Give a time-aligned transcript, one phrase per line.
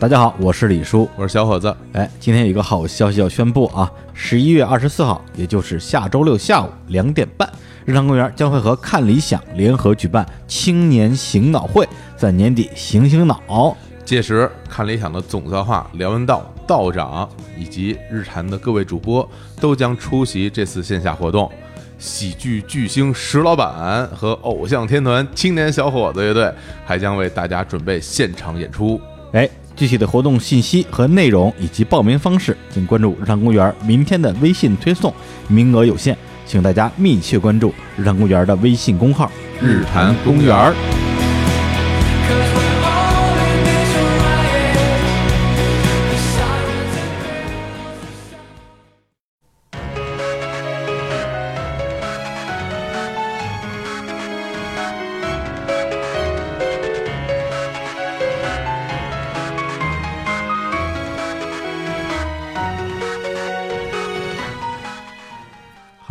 [0.00, 1.10] 大家好，我是李叔。
[1.16, 1.74] 我是小伙子。
[1.92, 3.90] 哎，今天有一个好消息要宣布啊！
[4.14, 7.50] 十一月二十四号，也就是下周六下午两点半，
[7.84, 11.84] 日坛公园将会和看理想联合举办青年醒脑会，
[12.16, 13.76] 在年底醒醒脑。
[14.04, 19.28] 届时，看理想的总策划梁文道道长以及日坛的各位主播
[19.60, 21.50] 都将出席这次线下活动。
[21.98, 26.54] 喜剧巨星石老板和偶像天团青年小伙子乐队
[26.86, 29.00] 还将为大家准备现场演出。
[29.32, 29.46] 哎，
[29.78, 35.14] 具体的活动信息和内容以及报名方式，请关注日坛公园明天的微信推送，
[35.46, 39.30] 名额有限，请大家密切关注日坛公园的微信公号
[39.62, 40.74] “日坛公园”。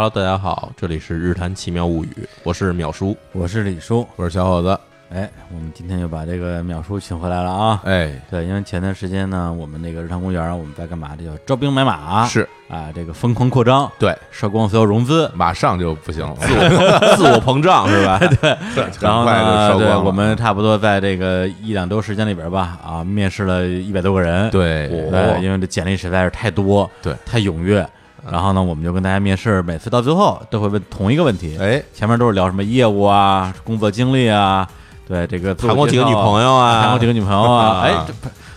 [0.08, 4.80] Hello，大家好，这里是日谈奇妙物语，我是淼叔，我是李叔，我是小伙子。
[5.13, 7.81] 哎，我们今天又把这个淼叔请回来了啊！
[7.83, 11.09] 哎，对，因为前段时间呢，我们那个日常公园我们在干嘛？
[11.17, 12.47] 这叫招兵买马，是。
[12.69, 18.17] 啊，这个疯狂扩张，对，烧光所有融资，马上就不行了， 自我自我膨胀是吧？
[18.41, 18.58] 对，
[19.02, 27.85] 然后呢，对，我们们差不多在这个一两周时间里边吧，啊，面试了一百多个人，对，对，因为这简历实在是太多，对，太踊跃。
[28.31, 31.58] 然后呢，我们就跟大家面试，每次到最后都会问同一个问题。
[31.59, 34.67] 哎，前面都是聊什么业务啊、工作经历啊，
[35.08, 37.81] 对这个谈过几个女朋友啊，谈过几个女朋友啊。
[37.88, 37.95] 哎，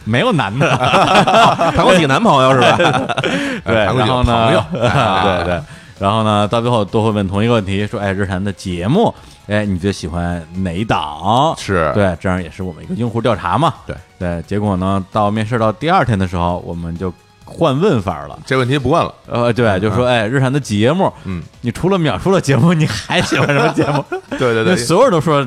[0.04, 0.68] 没有男的，
[1.76, 2.76] 谈过几个男朋友是吧？
[3.64, 5.62] 对，然后呢，对对，
[5.98, 9.14] 然后呢，到最后都会问同一个问题，说，哎，日坛的节目，
[9.46, 11.54] 哎，你最喜欢哪一档？
[11.56, 13.74] 是对，这样也是我们一个用户调查嘛。
[13.86, 17.12] 对对，结果呢，到面试到第二天的时候，我们就。
[17.50, 19.12] 换问法了，这问题不问了。
[19.26, 24.04] 呃，对，就说，哎，日产的节目，嗯，你除了秒叔的节目，你还喜欢什么节目？
[24.38, 25.46] 对 对对， 所有人都说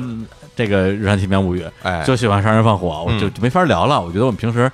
[0.54, 4.00] 这个日产奇妙物语，哎，就喜欢杀人放火，我就就没法聊了。
[4.00, 4.70] 我觉得我们平时。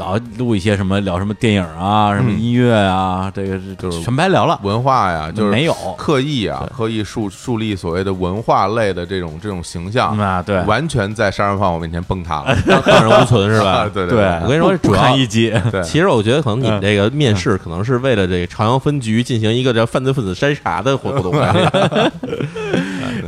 [0.00, 4.58] 老录一些什么聊什么电影啊，什么音乐啊，这个就是全白聊了。
[4.62, 5.74] 文化呀，就是没有。
[5.98, 13.86] 刻意啊，刻意树树立所谓的文化类的这种这种形象啊，对，完全在杀人放火面前崩塌了， 荡然无存是吧？
[13.92, 15.52] 对对，我跟你说，主要一击。
[15.84, 21.30] 其实我觉得可能你们这个面试可能是为了这个朝阳分局进行一个叫犯罪分子筛查的活动。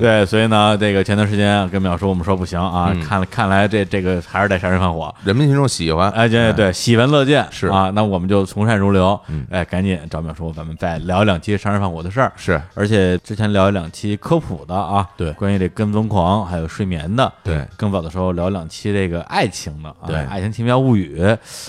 [0.02, 7.46] 对，所以呢，这个前段时间跟淼叔我们说不行啊，看看来这这个还是得杀人放火，人民群众喜欢，哎，对对，喜闻乐见。
[7.50, 7.68] 是。
[7.68, 9.18] 啊，那我们就从善如流，
[9.48, 21.24] 哎，赶紧找淼叔，咱们再聊一两期杀人放火的事儿，是，而且之前聊一两期科普的啊，对，关于这跟踪狂还有睡眠的，对，更早的时候聊两期这个爱情的，对，爱情奇妙物语，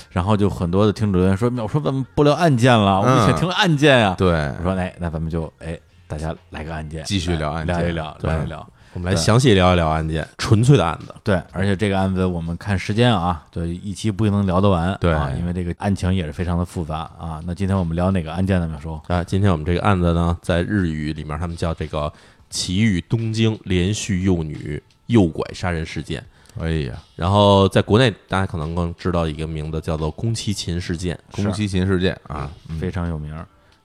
[0.09, 2.99] 然后就很多的听众留言说，淼叔怎么不聊案件了？
[2.99, 4.27] 我们想听案件呀，对，
[4.57, 5.77] 我说哎，那咱们就哎。
[6.13, 8.69] 大家来个案件，继续聊案件，聊一聊，聊一聊。
[8.93, 11.15] 我们来详细聊一聊案件，纯粹的案子。
[11.23, 14.95] 对，而且这个案子我们看时间啊，对，一期不一定能聊得完。
[15.01, 17.41] 对，因为这个案情也是非常的复杂啊。
[17.47, 18.71] 那今天我们聊哪个案件呢？
[18.77, 22.13] 淼叔啊，今天我们这个案子呢，在日语里面他们叫这个
[22.51, 26.23] 奇遇东京连续幼女诱拐杀人事件。
[26.59, 31.17] 哎呀，然后在国内大家可能更知道一个名字叫做宫崎勤事件。
[31.31, 33.35] 宫崎勤事件啊，非常有名。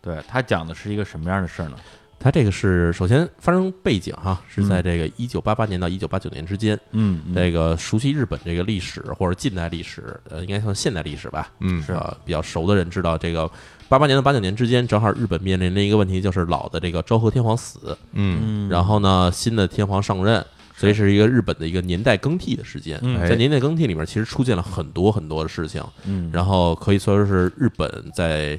[0.01, 1.77] 对他讲的是一个什么样的事儿呢？
[2.21, 6.79] 它这个是首先发生背景哈，是在这个一九八八年到一九八九年之间。
[6.91, 11.53] 嗯，这个熟悉日本这个历史或者近代历史，呃，应该算现代历史吧。
[11.61, 13.49] 嗯，是啊比较熟的人知道，这个
[13.89, 20.45] 八八年到八九年之间，正好日本面临的一个问题就是老的这个昭和天皇死，嗯，然后呢新的天皇上任，
[20.77, 23.01] 所以是一个日本的一个年代更替的时间。
[23.29, 25.81] 在年代更替里面，其实出现了很多很多的事情。
[26.05, 28.59] 嗯，然后可以说是日本在。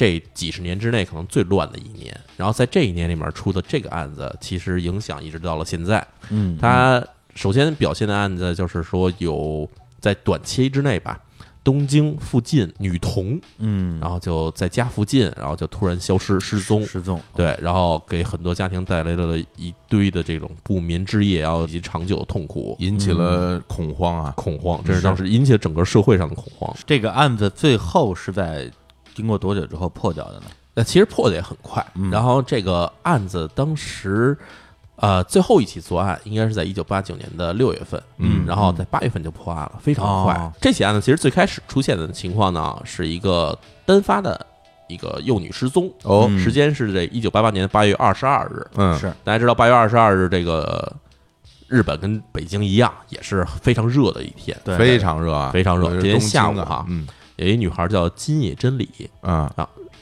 [0.00, 6.02] 这几十年之内可能最乱的一年，然后在这一年里面出的这个案子，其实影响一直到了现在。
[6.30, 9.68] 嗯，它首先表现的案子就是说有
[9.98, 11.20] 在短期之内吧，
[11.62, 26.74] 东京附近女童，嗯，然后就在家附近，然后就突然消失失踪失踪，对，然后给很多家庭带来了一堆的这种不眠之夜，然后以及长久的痛苦，引起了恐慌啊，恐慌，这是当时引起了整个社会上的恐慌。
[26.86, 28.70] 这个案子最后是在。
[29.14, 30.46] 经过多久之后破掉的呢？
[30.72, 31.84] 那其实破的也很快。
[32.12, 34.38] 然后这个案子当时，
[34.96, 40.52] 呃，最后一起作案应该是在一九八九年的六月份，嗯，然后在八月份就破案了，非常快。
[40.60, 44.46] 这起案子其实最开始出现的情况呢，是一个单发的
[44.86, 50.92] 一个幼女失踪，哦，时间是这一九八八年八月二十二日，嗯，是大家知道八月二十二日这个
[51.66, 54.56] 日本跟北京一样，也是非常热的一天。
[54.64, 54.78] 对。
[54.78, 56.86] 非常热啊，非常热今天下午哈。
[56.88, 57.06] 嗯
[57.46, 58.88] 有一女孩叫金野真理，
[59.22, 59.50] 啊，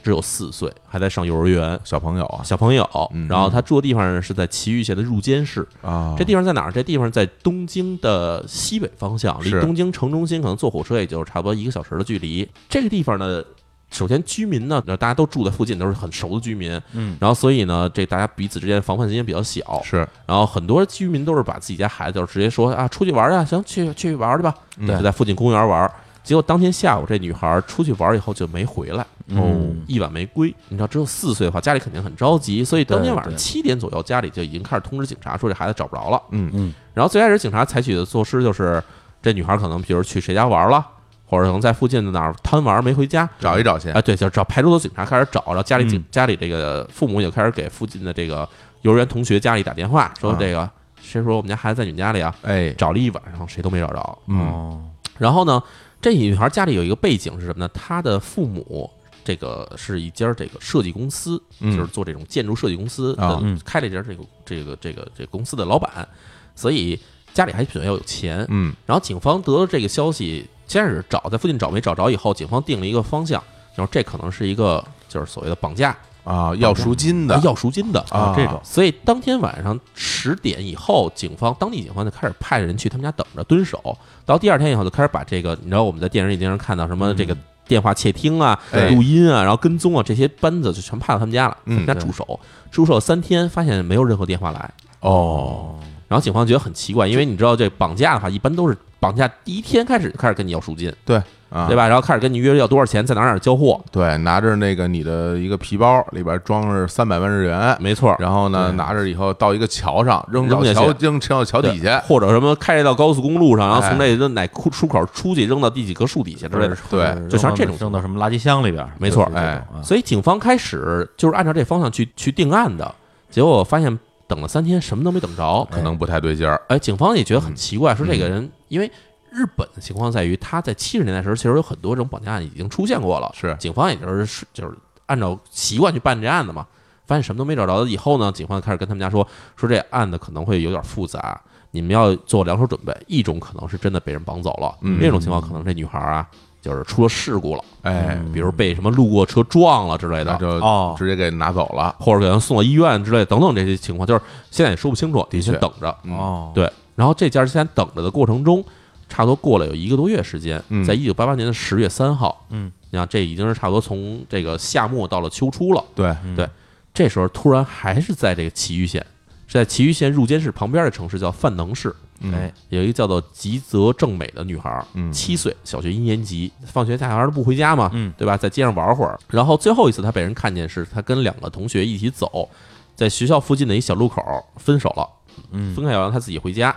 [0.02, 3.28] 只有四岁，还在上幼儿园，小朋友啊小朋友嗯。
[3.28, 6.72] 然后她住的地方呢是在埼玉县的入间市，啊，这地方在哪儿？
[6.72, 12.48] 这地方在东京的西北方向，离东京城中心可能坐火车也就是差不多一个小时的距离。
[12.68, 13.42] 这个地方呢，
[13.90, 19.80] 首先居民呢，大家都住在附近，都是很熟的居民，嗯，然后所以呢，这大家彼此之间防范心也比较小。
[19.84, 19.96] 是
[20.26, 25.90] 然后很多居民都是把自己家孩子就直接说啊，出去玩啊，行，去去玩去吧，嗯就在附近公园玩。
[26.28, 29.02] 结果当天下午，这女孩出去玩以后就没回来，
[29.34, 29.50] 哦
[29.86, 30.54] 一晚没归。
[30.68, 36.22] 你知道，只有四岁的话，家里肯定很着急，所以当天晚上七点左右，家里就已经开始通知警察说这孩子找不着了。
[36.32, 36.50] 嗯。
[36.52, 36.74] 嗯。
[36.92, 38.82] 然后最开始警察采取的措施就是，
[39.22, 40.86] 这女孩可能比如去谁家玩了，
[41.24, 43.88] 或者可能在附近的哪儿贪玩没回家，找一找去。
[43.92, 46.04] 啊，对，就找派出所警察开始找，然后家里警、嗯。
[46.10, 48.46] 家里这个父母也开始给附近的这个
[48.82, 50.36] 幼儿园同学家里打电话，说啊。
[50.38, 50.68] 这个
[51.00, 52.34] 谁说我们家孩子在你们家里啊？
[52.42, 54.18] 哎，找了一晚上，谁都没找着。
[54.26, 54.38] 嗯。
[54.40, 54.82] 哦，
[55.16, 55.62] 然后呢，
[56.00, 57.68] 这女孩家里有一个背景是什么呢？
[57.74, 58.90] 她的父母
[59.24, 66.08] 这个是一家这个设计公司，嗯就是做这种建筑设计公司的，啊嗯开了一家这个这个这个这个公司的老板，
[66.54, 66.98] 所以
[67.34, 68.46] 家里还比较有钱。
[68.48, 73.42] 嗯然后警方得到这个消息，先是找在附近找没找着以后，警方定了一个方向，
[73.76, 77.38] 就是这可能是一个就是所谓的绑架、啊，要赎金的。
[77.44, 78.60] 要赎金的啊这种。
[78.62, 83.96] 所以当天晚上十点以后，警方当地警方就开始派人去他们家等着蹲守。
[84.26, 87.36] 到第二天以后，就开始把这个，你知道我们在电视里经常看到什么这个
[87.66, 88.90] 电话窃听啊、哎。
[88.90, 92.38] 录音啊，然后跟踪啊这些班子就全派到他们家了，他嗯们家驻守。
[92.70, 94.70] 驻守三天，发现没有任何电话来。
[95.00, 95.78] 哦，
[96.08, 101.76] 然后警方觉得很奇怪，因为你知道这绑架的话，一般都是绑架第一天开始就开始跟你要赎金，对啊，对？
[101.76, 101.86] 吧？
[101.88, 108.14] 然后开始跟你约要多少钱，在哪哪儿交货，对，拿着那个你的一个皮包，里边装着三百万日元，没错。
[108.18, 116.76] 然后呢，拿着以后到一个桥上扔到扔下去桥扔扔到桥底下，或者什么开到高速公路上，然后哎从那个哪出出口出去扔到第几棵树底下之类的。
[116.90, 122.94] 对就像这种扔到什么垃圾箱里边，没错哎啊所以警方开始就是按照这方向去去定案的，
[123.30, 125.66] 结果发现等了三天什么都没等着。
[125.70, 126.60] 可能不太对劲儿。
[126.68, 128.90] 哎，警方也觉得很奇怪，说这嗯个人，因为
[129.30, 134.76] 日本的情况在于，他在七十年代时候，其实有很多这种绑架案已经出现过了，是警方也就是就是
[135.06, 136.66] 按照习惯去办这案子嘛。
[137.06, 139.26] 发现什么都没找着以后呢，警方开始跟他们家说，
[139.56, 141.40] 说这案子可能会有点复杂，
[141.70, 142.94] 你们要做两手准备。
[143.06, 146.26] 一种可能是真的被人绑走了，嗯另一种情况可能这女孩啊，
[146.60, 151.96] 就是出了事故了，哎，比如被什么路过车撞了之类的，就哦直接给拿走了。
[151.98, 154.20] 或者给人送到医院之类等等这些情况，就是
[154.50, 155.96] 现在也说不清楚，得先确等着。
[156.02, 158.62] 嗯哦，对，然后这家先等着的过程中，
[159.08, 160.84] 差不多过了有一个多月时间，嗯。
[160.84, 165.84] 在一九八八年的十月三号，嗯，你看这已经是差不多从这个夏末到了秋初了。
[165.94, 166.48] 对，嗯对
[166.92, 169.04] 这时候突然还是在这个埼玉县，
[169.46, 172.34] 是在埼玉县入间市旁边的城市叫范能市，嗯。
[172.34, 175.12] 哎，有一个叫做吉泽正美的女孩，嗯。
[175.12, 178.36] 七岁，小学一年级，放学下孩都不回家嘛，嗯，对吧？
[178.36, 182.48] 在街上玩会儿，然后最后一次她被人看见是她跟两个同学一起走，
[182.96, 184.22] 在学校附近的一小路口
[184.56, 185.08] 分手了，
[185.52, 186.74] 嗯，分开要让她自己回家，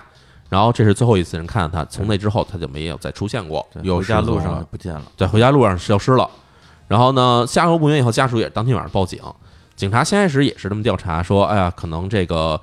[0.51, 6.29] 然后这是最后一次人看到他，从那之后他就没有再出现过，对又回家路上不见了，在回家路上消失了。
[6.89, 9.17] 然后呢，下落不明以后，家属也是当天晚上报警。
[9.77, 12.59] 警察先开始也是这么调查，说，哎呀，可能这个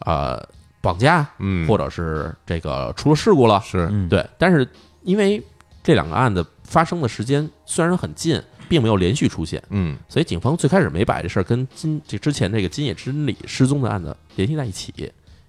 [0.00, 0.46] 呃
[0.82, 4.28] 绑架，嗯，或者是这个出了事故了，是嗯，对。
[4.36, 4.68] 但是
[5.00, 5.42] 因为
[5.82, 14.92] 这两个案子发生的时间虽然很近，并没有连续出现，嗯所以警方最开始没把这事儿跟金这之前这个金野真理失踪的案子联系在一起，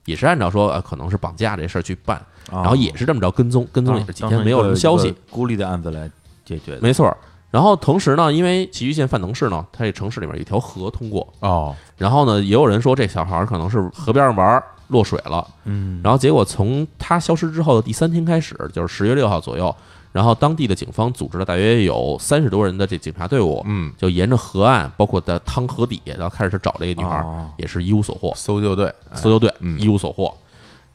[0.05, 2.17] 也是按照说呃可能是绑架这事儿去办，
[2.51, 6.09] 哦，然后也是这么着跟踪，跟踪也是几天没有什么消息，孤立的案子来
[6.45, 7.15] 解决，没错儿。
[7.51, 19.73] 然后同时呢，因为崎玉县范能市呢，它这城市里面有一条河通过，哦，然后呢，也有人说这小孩儿可能是河边上玩儿落水了，嗯，然后结果从他消失之后的第三天开始，就是十月六号左右，
[20.13, 27.25] 然后当地的警方组织了大约有三十多人的这警察队伍，嗯，就沿着河岸，包括在汤河底，然后开始去找这个女孩
[27.57, 28.31] 也是一无所获。
[28.35, 28.85] 搜救队。
[29.09, 29.79] 哎搜救队嗯。
[29.79, 30.31] 一无所获，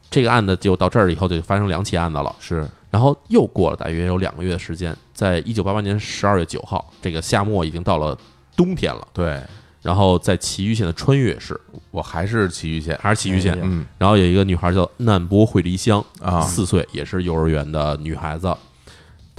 [0.09, 2.33] 这个案子就到这儿以后就发生两起案子了。
[2.39, 2.65] 是。
[2.89, 8.17] 然后又过了大约有两个月的时间，在一九八八年十二月九号，这个夏末已经到了
[8.55, 9.05] 冬天了。
[9.13, 9.37] 对，
[9.81, 11.59] 然后在埼玉县的穿越市，
[11.91, 13.53] 我还是埼玉县，还是埼玉县。
[13.53, 13.85] 哎，嗯。
[13.97, 18.55] 然后有一个女孩叫难波惠梨香，啊，四岁，也是幼儿园的女孩子。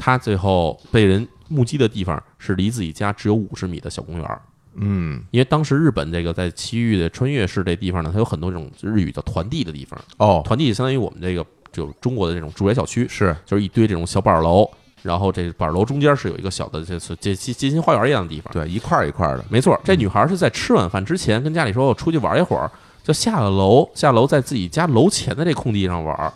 [0.00, 4.24] 她最后被人目击的地方是离自己家只有五十米的小公园。
[4.24, 4.40] 儿，
[4.76, 5.22] 嗯。
[5.30, 13.36] 因为当时日本这个在埼玉的穿越市这地方呢，它有很多这种日语叫团地的地方，哦，团地相当于我们这个就中国的这种住宅小区，是。
[13.44, 14.68] 就是一堆这种小板楼，
[15.02, 18.50] 然后这板楼中间是有一个小的这这这街街心花园一样的地方。
[18.52, 22.70] 对，一块儿一块儿的，没错，这女孩是在吃晚饭之前跟家里说我出去玩一会儿，
[23.04, 26.32] 就就下了楼，下楼在自己家楼前的这空地上玩儿，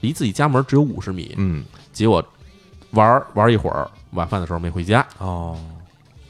[0.00, 1.34] 离自己家门只有五十米。
[1.36, 2.24] 嗯，结果
[2.92, 5.58] 玩儿玩儿一会儿，晚饭的时候没回家，哦，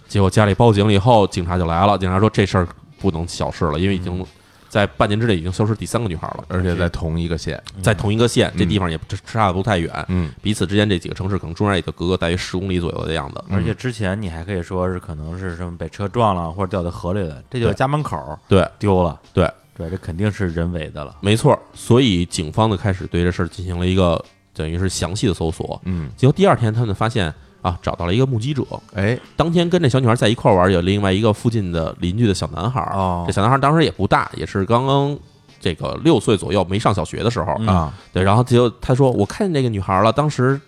[0.08, 1.96] 结果家里报警了以后，警察就来了。
[1.98, 2.68] 警察说这事儿
[3.00, 4.24] 不能小视了，因为已经
[4.68, 13.42] 在半年之内已经消失第三个女孩了，而且在同一个县，在同一个县，这嗯地方也不差的不太远，嗯，彼此之间这几个城市可能中间也就隔个大约十公里左右的样子。
[13.50, 21.16] 而且之前你还可以说是可能是什么被车撞了或者掉在河里了，这就是家门口对丢了，对，对，这肯定是人为的了。
[21.20, 24.22] 没错，所以警方呢开始对这事儿进行了一个
[24.56, 25.78] 等于是详细的搜索。
[25.84, 32.96] 嗯，结果第二天他们发现啊，找到了一个目击者，哎，当天跟这小女孩在一块玩，有另外一个附近的邻居的小男孩儿。
[32.96, 35.16] 哦这小男孩当时也不大，也是刚刚
[35.60, 37.54] 这个六岁左右，没上小学的时候。
[37.58, 40.60] 嗯啊，对，然后结果他说我看见那个女孩了，当时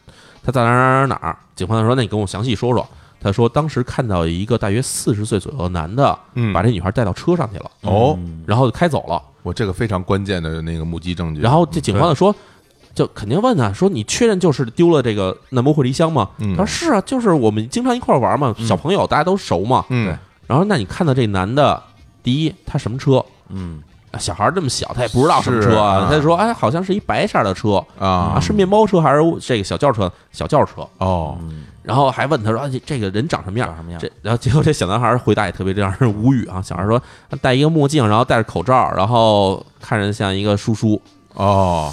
[0.44, 1.38] 她在哪儿哪儿哪儿哪儿。
[1.54, 2.86] 警方说那你跟我详细说说。
[3.20, 9.20] 他说当时看到一个大约四十岁左右的男的，嗯，把这女孩带到车上去了，哦，嗯然后就开走了。
[9.42, 11.40] 我这个非常关键的那个目击证据。
[11.40, 12.32] 然后这警方就说，
[12.98, 19.84] 就肯定问他说：“你确认就是丢了这个那魔慧离香吗？”嗯他说：“是啊，就是我们经常一块儿玩嘛，小朋友大家都熟嘛。
[19.90, 20.16] 嗯，
[20.48, 21.80] 然后那你看到这男的，
[22.22, 23.24] 第一他什么车？
[23.50, 23.80] 嗯
[24.18, 25.76] 小孩儿这么小，他也不知道什么车。
[26.08, 30.10] 他就说：“哎，好像是一白色的车啊啊，是面包车还是这个小轿车？
[30.32, 30.80] 小轿车。
[30.96, 33.68] 哦，嗯，”然后还问他说：“啊，这这个人长什么样？
[33.68, 36.60] 长什么样这然后结果这小男孩回答也特别让人 无语啊。
[36.62, 37.00] 小孩说
[37.30, 41.00] ：“他戴一个墨镜，然后戴着口罩，然后看着像一个叔叔。”
[41.34, 41.92] 哦，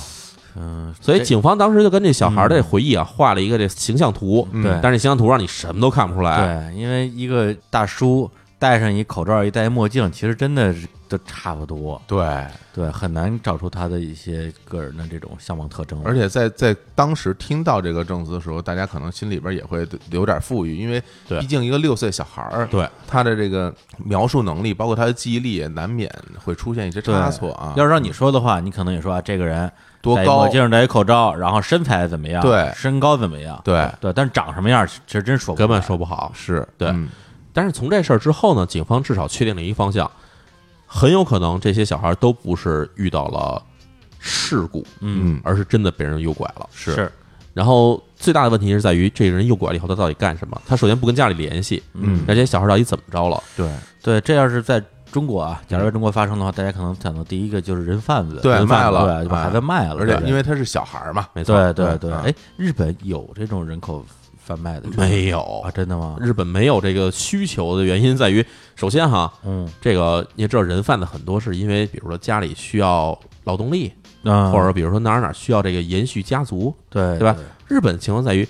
[0.56, 6.70] 嗯，所以警方当时就跟这小孩的回忆啊画了一个这形象图，嗯对但是形象图让你什么都看不出来。
[6.72, 12.26] 对，因为一个大叔戴上一口罩，一戴墨镜，其实真的是都差不多，对，
[12.74, 16.02] 对，很难找出他的一些个人的这种相貌特征。
[16.04, 21.04] 而且在在当时听到这个证词的时候，大家可能心里边也会有点富裕，因为
[21.40, 23.72] 毕竟一个六岁小孩儿，对，他的这个
[24.04, 26.10] 描述能力，包括他的记忆力，也难免
[26.44, 27.74] 会出现一些差错啊。
[27.76, 29.72] 要是让你说的话，你可能也说啊，这个人
[30.06, 30.50] 多高戴一墨？
[30.50, 32.42] 镜，戴一口罩，然后身材怎么样？
[32.42, 33.60] 对身高怎么样？
[33.64, 36.32] 对，对，但是长什么样，其实真说根本说不好。
[36.36, 37.10] 是，对嗯
[37.52, 40.10] 但是从这事儿之后呢，警方至少确定了一个方向，
[40.86, 43.64] 很有可能这些小孩都不是遇到了
[44.20, 46.68] 事故，嗯，嗯，而是真的被人诱拐了。
[46.74, 47.12] 是是，
[47.54, 50.62] 然后最大的问题是在于，这个人诱拐了以后，他到底干什么？
[50.68, 53.42] 他首先不跟家里联系，嗯那这些小孩到底怎么着了？
[53.56, 53.70] 对
[54.04, 54.84] 对，这要是在
[55.16, 64.06] 中国啊，假如在中国发生的话，大家可能想到第一个就是人贩子，对卖了对，就把哎孩子卖了，而且因为他是小孩儿嘛，没错，对对对，嗯哎，日本有这种人口
[64.38, 65.72] 贩卖的没有啊？
[65.72, 66.18] 真的吗？
[66.20, 68.46] 日本没有这个需求的原因在于，
[68.76, 73.94] 首先哈，嗯这个你也知道，人贩子很多是因为，比如说家里需要劳动力，
[74.24, 76.76] 嗯，或者比如说哪儿哪儿需要这个延续家族。
[76.90, 77.38] 对对吧？
[77.70, 78.46] 日本的情况在于，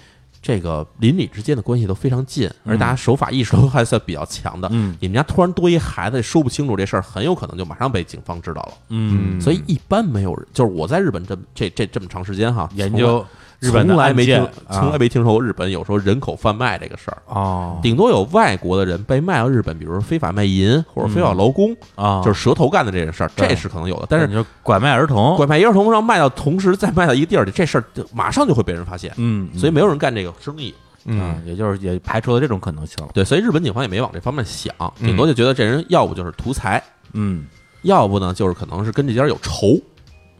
[0.45, 4.69] 这个邻里之间的关系都非常近，而大家守法意识都还算比较强的。
[4.71, 8.73] 嗯你们家突然多一孩子，说不清楚这事儿，很有可能就马上被警方知道了。
[8.89, 13.25] 嗯，所以一般没有人，就是我在日本这这这这么长时间哈，研究
[13.59, 17.17] 日本从来没听从来没听说过日本有说人口贩卖这个事儿。
[17.27, 24.07] 哦顶多有外国的人被卖到日本，比如说非法卖淫或者非法劳工，啊，就是蛇头干的这件事儿，这是可能有的。
[24.09, 30.73] 但是你说拐卖儿童，拐卖儿童，然后卖到同时再卖到一个地儿里，这事儿就马上就会被人发现，嗯，所以没有人干这个生意。
[31.07, 33.11] 嗯啊，也就是也排除了这种可能性了。
[33.13, 36.81] 对，所以日本警方也没往这方面想，嗯顶多就觉得这人要不就是图财，
[37.13, 37.45] 嗯，
[37.83, 39.79] 要不呢就是可能是跟这家有仇。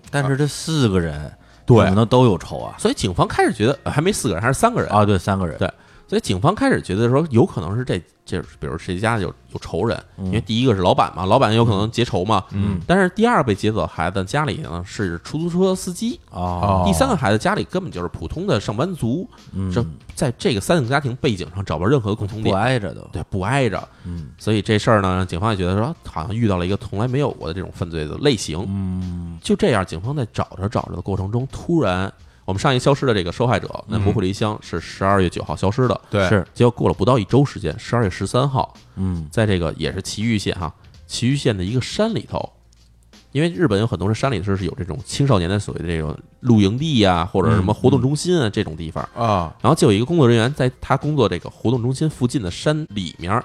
[0.10, 1.32] 但是这四个人
[1.66, 1.86] 对。
[1.86, 2.76] 可能都有仇啊。
[2.78, 4.90] 所以警方开始觉得呃还没四个人，还是三个人。
[4.90, 5.72] 啊，对，三个人，对
[6.08, 12.44] 所以警方开始觉得说，有可能是这这，比如谁家有有仇人，因为第一个是老板嘛，老板有可能结仇嘛。
[12.52, 23.88] 嗯但是第二个被劫走的孩子家里呢是出租车司机，哦，第三个孩子家里根本就是普通的上班族，嗯这在这个三个家庭背景上找不到任何共同点不，挨着的，对，不挨着。
[24.04, 28.64] 嗯所以这事儿呢，警方也觉得说，好像遇到了一个从来没有过的这种犯罪的类型。
[28.68, 32.12] 嗯就这样，警方在找着找着的过程中，突然，
[32.46, 39.28] 我们上一消失的这个受害者，那国库离乡是十二月九号消失的，对，是，结果过了不到一周时间，十二月十三号，嗯。
[39.32, 40.72] 在这个也是埼玉县哈，
[41.08, 42.48] 埼玉县的一个山里头，
[43.32, 53.44] 因为日本有很多是山里头是有这种青少年的所谓的这种露营地呀、或者什么活动中心啊、这种地方，啊，然后就有一个工作人员在他工作这个活动中心附近的山里面，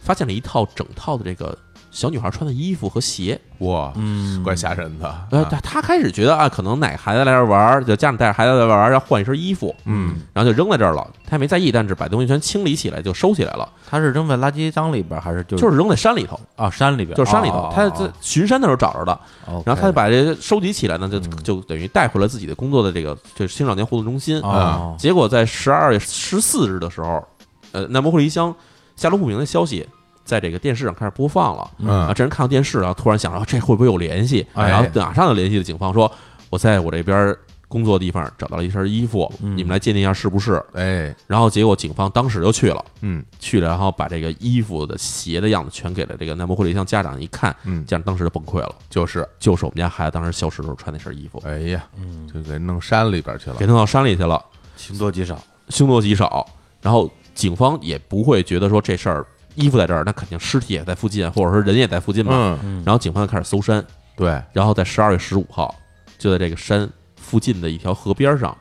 [0.00, 1.56] 发现了一套整套的这个
[1.90, 3.40] 小女孩穿的衣服和鞋。
[3.58, 5.48] 哇，嗯，怪吓人的，呃，啊。
[5.50, 11.06] 他他开始觉得啊，可能哪个孩子来这玩儿，就家长带着孩子来玩儿，要换一身衣服，嗯，然后就扔在这儿了。
[11.26, 17.72] 他也没在意，但是把东西全清理起来就收起来了，他是扔在垃圾箱里边，还是就就是扔在山里头，啊山里边，就是山里头哦。
[17.74, 19.12] 他在巡山的时候找着的，
[19.46, 21.36] 哦然后他就把这些收集起来呢，就嗯。
[21.42, 24.40] 就等于带回了自己的工作的这个就是青少年活动中心。
[24.42, 27.26] 啊结果在十二月十四日的时候，
[27.72, 28.54] 呃，南摩霍离乡
[28.94, 29.88] 下落不明的消息，
[30.30, 31.70] 在这个电视上开始播放了。
[31.78, 36.10] 嗯啊，这人看到电视，然后突然想到这会不会有联系，哎然后马上就联系了警方，说
[36.48, 40.62] 我在我这边工作的地方找到了一身衣服，嗯你们来鉴定一下是不是？
[40.74, 54.40] 哎，然后结果警方当时就去了，嗯去了，然后把这个衣服的鞋的样子全给了这个南博惠梨香家长一看，嗯，家长当时就崩溃了，就是，就是我们家孩子当时消失的时候穿那身衣服，哎呀，嗯，就给弄山里边去了给，弄到山里去了，
[54.76, 55.36] 凶多吉少，
[55.68, 56.46] 凶多吉少。
[56.82, 62.58] 然后警方也不会觉得说这事儿衣服在这儿，那肯定尸体也在附近，或者说人也在附近嘛。
[62.84, 63.84] 然后警方就开始搜山，
[64.16, 65.74] 对，然后在十二月十五号，
[66.18, 68.56] 就在这个山附近的一条河边上，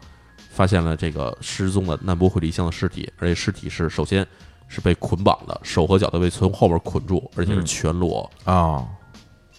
[0.49, 4.25] 发现了这个失踪的难波惠梨香的尸体，而且尸体是首先
[4.67, 7.65] 是被捆绑的，手和脚都被从后边捆住，而且是嗯。
[7.65, 8.29] 全裸。
[8.43, 8.85] 啊，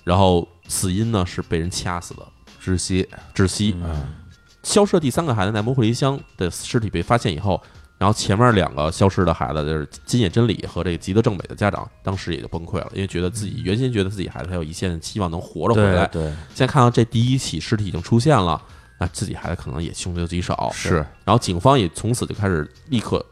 [0.04, 2.26] 然后死因呢是被人掐死的，
[2.62, 3.76] 窒息，窒息。
[3.82, 4.14] 嗯。
[4.62, 7.62] 消失的第三个孩子奈摩惠梨香的尸体被发现以后，
[8.00, 18.59] 然后前面两个消失的孩子就是金野真理和这个吉德正美的家长，当时也就崩溃了，因为觉得自己原先觉得自己孩子还有一线希望能活着回来，对对，现在看到这第一起尸体已经出现了，
[18.99, 20.71] 那自己孩子可能也凶多吉少。
[20.73, 20.95] 是，
[21.26, 23.23] 然后警方也从此就开始立刻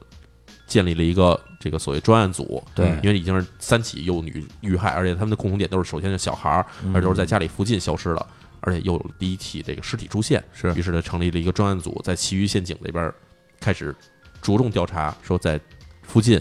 [0.66, 2.88] 建立了一个这个所谓专案组，对。
[3.02, 6.94] 因为已经是三起幼女遇害，而且他们的共同点都是首先是小孩儿，嗯。
[6.94, 8.26] 而且都是在家里附近消失了，
[8.60, 10.74] 而且又有第一起这个尸体出现，是。
[10.74, 13.10] 于是呢成立了一个专案组，在其余县警这边
[13.58, 13.96] 开始
[14.40, 15.60] 着重调查，说在
[16.02, 16.40] 附近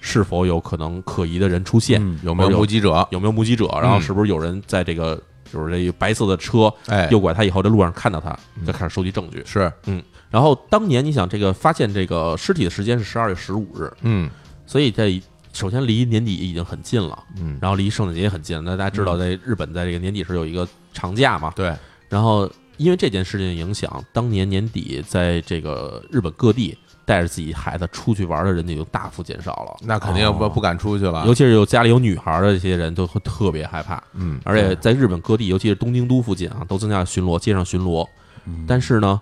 [0.00, 3.06] 是否有可能可疑的人出现，嗯有没有目击者？
[3.10, 5.20] 有没有目击者，然后是不是有人在这个
[5.52, 8.66] 就是这个白色的车哎，右拐他以后，在路上看到他，嗯。
[8.66, 9.42] 就开始收集证据。
[9.46, 10.02] 是，嗯。
[10.30, 14.28] 然后当年你想，这个发现这个尸体的时间是十二月十五日，嗯。
[14.66, 15.22] 所以这
[15.52, 18.62] 首先离年底已经很近了，嗯，然后离圣诞节也很近。
[18.62, 21.72] 那大家知道，在日本在这个年底是有一个长假嘛，对，
[22.10, 26.76] 然后因为这件事情的影响，当年年底在这个日本各地
[27.06, 29.76] 带着自己孩子出去玩的人就大幅减少了。
[29.80, 30.48] 那肯定不哦。
[30.48, 31.24] 不敢出去了。
[31.24, 34.02] 尤，其是有家里有女孩的这些人，都会特别害怕。
[34.12, 38.06] 嗯，而且在日本各地，尤其是东京都附近啊，都增加了巡逻，街上巡逻。
[38.44, 38.64] 嗯。
[38.66, 39.20] 但是呢，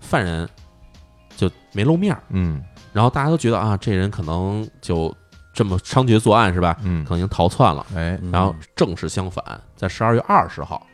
[0.00, 0.48] 犯人
[1.36, 2.60] 就没露面儿，嗯。
[2.92, 5.14] 然后大家都觉得啊，这人可能就
[5.52, 6.76] 这么猖獗作案是吧？
[6.82, 7.04] 嗯。
[7.04, 7.86] 可，能已经逃窜了。
[7.94, 8.32] 哎，嗯。
[8.32, 9.44] 然后正是相反，
[9.76, 10.86] 在十二月二十号，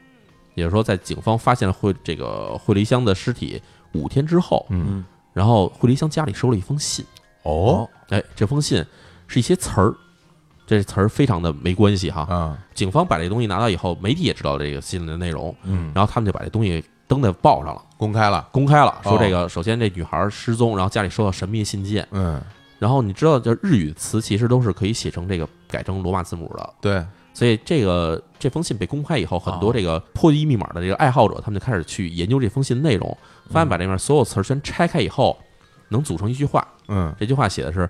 [0.56, 5.04] 也就是说，在警方发现了惠这个惠梨香的尸体五天之后，嗯，嗯
[5.34, 7.04] 然后惠梨香家里收了一封信。
[7.42, 8.82] 哦，哎，这封信
[9.26, 9.94] 是一些词儿，
[10.66, 12.26] 这词儿非常的没关系哈。
[12.30, 17.82] 嗯，警方把这东西拿到以后，媒体也知道这个信的内容，嗯，然后他们就把这东西登在报上了。
[17.98, 22.40] 公开了，公开了，说哦这个首先这女孩失踪，然后家里收到神秘信件，嗯，
[22.78, 29.72] 然后你知道，就日语词其实都是可以写成这个改成罗马字母的，对，所以这个这封信被公开以后，很多哦。
[29.74, 33.16] 这个破译密码的这个爱好者，他们就开始去研究这封信的内容，
[33.50, 35.38] 发现把这面所有词儿全拆开以后，
[35.88, 36.66] 能组成一句话。
[36.88, 37.88] 嗯，这句话写的是，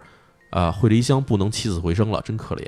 [0.51, 2.67] 呃，惠梨香不能起死回生了，真可怜。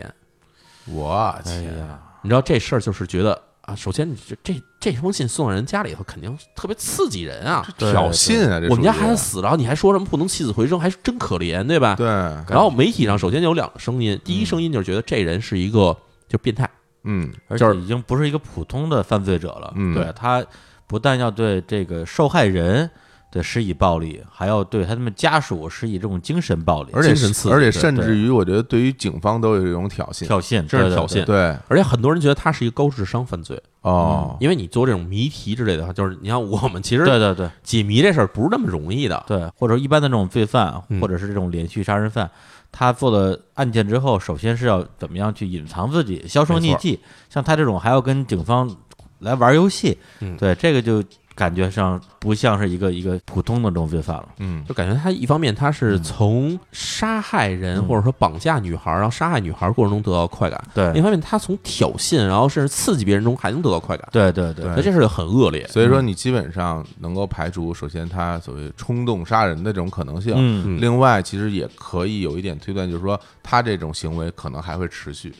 [0.86, 7.66] 我哎天，呀，你知道这事儿就是觉得啊，首先你这这这封信送到人家里头，肯定特别刺激人啊。
[7.76, 11.96] 对挑衅啊，这我们家属于孩子死了，你还说什么不能起死回生，还是真可怜，对吧？
[11.96, 15.96] 对，然后媒体上首先就有两个声音，第一声音就是觉得这人是一个
[16.28, 16.70] 就变态，
[17.02, 17.32] 嗯。
[17.48, 19.92] 而就是且已经不是一个普通的犯罪者了，嗯。
[19.94, 20.44] 对他
[20.86, 22.90] 不但要对这个受害人
[23.32, 31.24] 的施以暴力，还要对他们家属施以这种精神暴力，而且精神刺激而且对对甚至于，我觉得对于警方都有一种挑衅，挑衅，这是挑衅。
[31.24, 31.24] 对。
[31.24, 37.50] 对，而且很多人觉得他是一个高智商犯罪，哦，因为你做这种谜题之类的话，就是你看我们其实对对对。
[37.62, 41.00] 解谜这事儿不是那么容易的，对，或者一般的这种罪犯，嗯。
[41.00, 42.30] 或者是这种连续杀人犯，
[42.70, 47.00] 他做了案件之后，首先是要怎么样去隐藏自己，销声匿迹。
[47.28, 48.74] 像他这种还要跟警方
[49.18, 50.36] 来玩游戏，嗯。
[50.36, 51.02] 对这个就
[51.34, 54.28] 感觉上不像是一个一个普通的这种罪犯了。
[54.38, 54.64] 嗯。
[54.66, 57.86] 就感觉他一方面他是从杀害人嗯。
[57.86, 60.86] 或者说绑架女孩，然后杀害女孩过程中得到快感，对。
[60.92, 64.64] 另一方面他从挑衅然后甚至刺激别人中还能得到快感，对对对。
[64.64, 65.66] 对所以这事儿很恶劣。
[65.68, 70.80] 所以说你基本上能够排除，首先他所谓冲动杀人的这种可能性，嗯，嗯。
[70.80, 75.34] 另外其实也可以有一点推断，就是说他这种行为可能还会持续，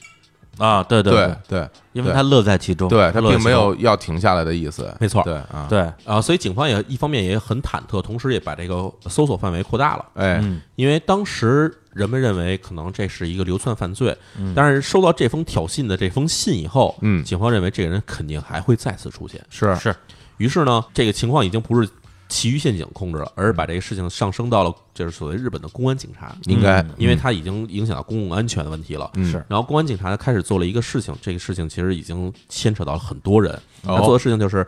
[0.58, 10.04] 啊，对对对对因为他乐在其中，对，他并没有要停下来的意思，没错对啊，对，啊，所以警方也一方面也很忐忑，同时也把这个搜索范围扩大了。
[10.14, 19.42] 哎，嗯因为当时人们认为可能这是一个流窜犯罪，嗯但是收到这封挑衅的这封信以后，嗯警方认为这个人肯定还会再次出现。
[19.50, 19.94] 是是
[20.38, 21.88] 于是呢，这个情况已经不是
[22.28, 29.10] 其余陷阱控制了，而是把这个事情上升到了就是所谓日本的公安警察，应该嗯，因为它已经影响到公共安全的问题了。
[29.14, 33.52] 嗯是然后公安警察开始做了一个事情，这个事情其实已经牵扯到了很多人。
[33.84, 34.66] 哦他做的事情就是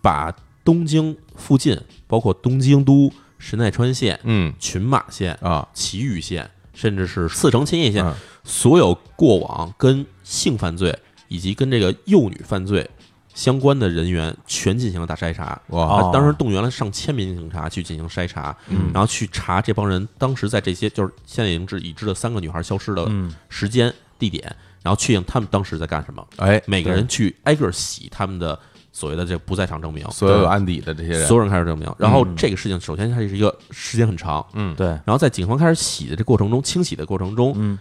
[0.00, 10.96] 把东京附近，包括东京都、神奈川县、嗯群马县、啊，埼玉县，甚至是四城千叶县，嗯所有过往跟性犯罪
[11.28, 12.88] 以及跟这个幼女犯罪
[13.36, 15.60] 相关的人员全进行了大筛查。
[15.68, 18.90] 哇，哦啊，当时动员了上千名警察去进行筛查，嗯。
[18.94, 23.30] 然后去查这帮人当时在这些就是现在已经知已知的三个女孩消失的嗯。
[23.50, 24.44] 时间、地点，
[24.82, 28.58] 然后确定他们当时在干什么，哎，每个人去挨个洗他们的
[28.90, 31.86] 所谓的这不在场证明，所有有案底的这些人，所有人开始证明。
[31.98, 37.78] 然后这个事情首先它是一个时间很长，嗯，对，然后在警方开始洗的这过程中，清洗的过程中，嗯。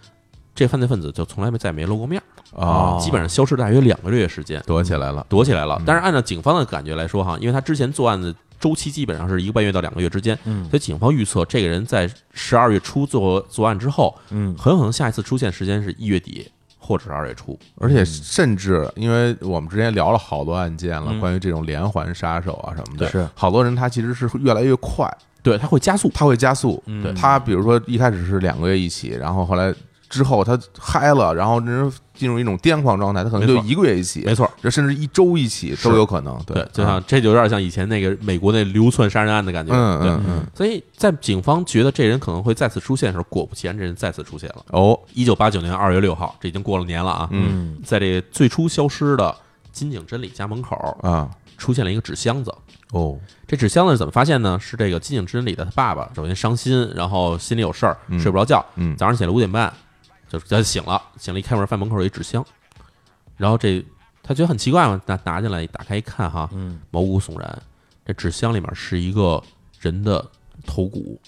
[0.57, 2.23] 这犯罪分子就从来没再没露过面
[2.55, 4.61] 儿，啊，基本上消失大约两个月时间。
[4.65, 5.81] 躲起来了，躲起来了。
[5.85, 17.59] 但是按照警方的感觉来说，哈，因为他之前作案的周期基本上是一个半月到两个月之间，嗯所以警方预测这个人在十二月初做作案之后，嗯很有可能下一次出现时间是一月底或者是二月初。
[17.77, 25.11] 而且甚至，因为我们之前聊了好多案件了，嗯关于这种连环杀手啊什么的，是好多人他其实是越来越快，
[25.43, 26.09] 对，他会加速。
[26.13, 26.81] 他会加速。
[26.87, 29.73] 嗯对他比如说一开始是两个月一起，然后后来
[30.09, 36.39] 之后他嗨了，然后人进入一种癫狂状态，他可能就一个月一起，没错，这甚至一周一起都有可能。
[36.45, 39.73] 对，就啊像这就有点像以前那个美国那流窜杀人案的感觉。
[39.73, 44.65] 嗯嗯嗯，所以在警方觉得这人可能会再次出现的时候，果不其然，这人再次出现了。
[44.67, 47.27] 哦，一九八九年二月六号，这已经过了年了啊。
[47.31, 49.35] 嗯在这最初消失的
[49.71, 52.53] 金井真理家门口啊，出现了一个纸箱子，
[52.91, 54.57] 哦，这纸箱子是怎么发现呢？
[54.61, 58.65] 是这个金井真理的他爸爸，首先伤心，然后心里有事儿，嗯睡不着觉。
[58.75, 59.71] 嗯早上起来五点半，
[60.29, 62.45] 就他就醒了，醒了，一开门发现门口有一纸箱，
[63.37, 63.83] 然后这
[64.23, 67.61] 他觉得很奇怪嘛，拿拿进来打开一看哈，嗯毛骨悚然。
[68.05, 69.41] 这纸箱里面是一个
[69.79, 70.23] 人的
[70.65, 71.19] 头骨，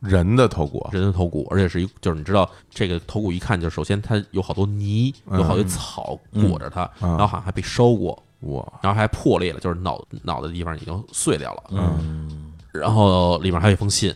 [0.00, 11.64] 人的头骨，人的头骨，而且是一就是你知道这个头骨一看就首先它有好多泥，嗯有好多草裹着它，嗯然后好像还被烧过，哇，然后还破裂了，就是脑脑袋的地方已经碎掉了。
[11.70, 14.14] 嗯然后里面还有一封信，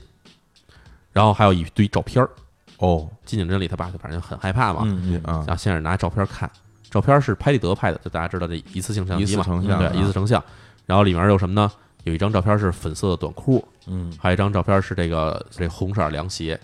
[1.12, 2.30] 然后还有一堆照片儿。
[2.78, 6.50] 哦，金井真理他爸就反正很害怕嘛，嗯啊然后先是拿照片看，
[6.90, 10.42] 照片是拍立得拍的，就大家知道这一次性相机嘛，成像对，啊一次成像。
[10.86, 11.70] 然后里面有什么呢？
[12.04, 14.10] 有一张照片是粉色的短裤，嗯。
[14.18, 16.58] 还有一张照片是这个这红色凉鞋。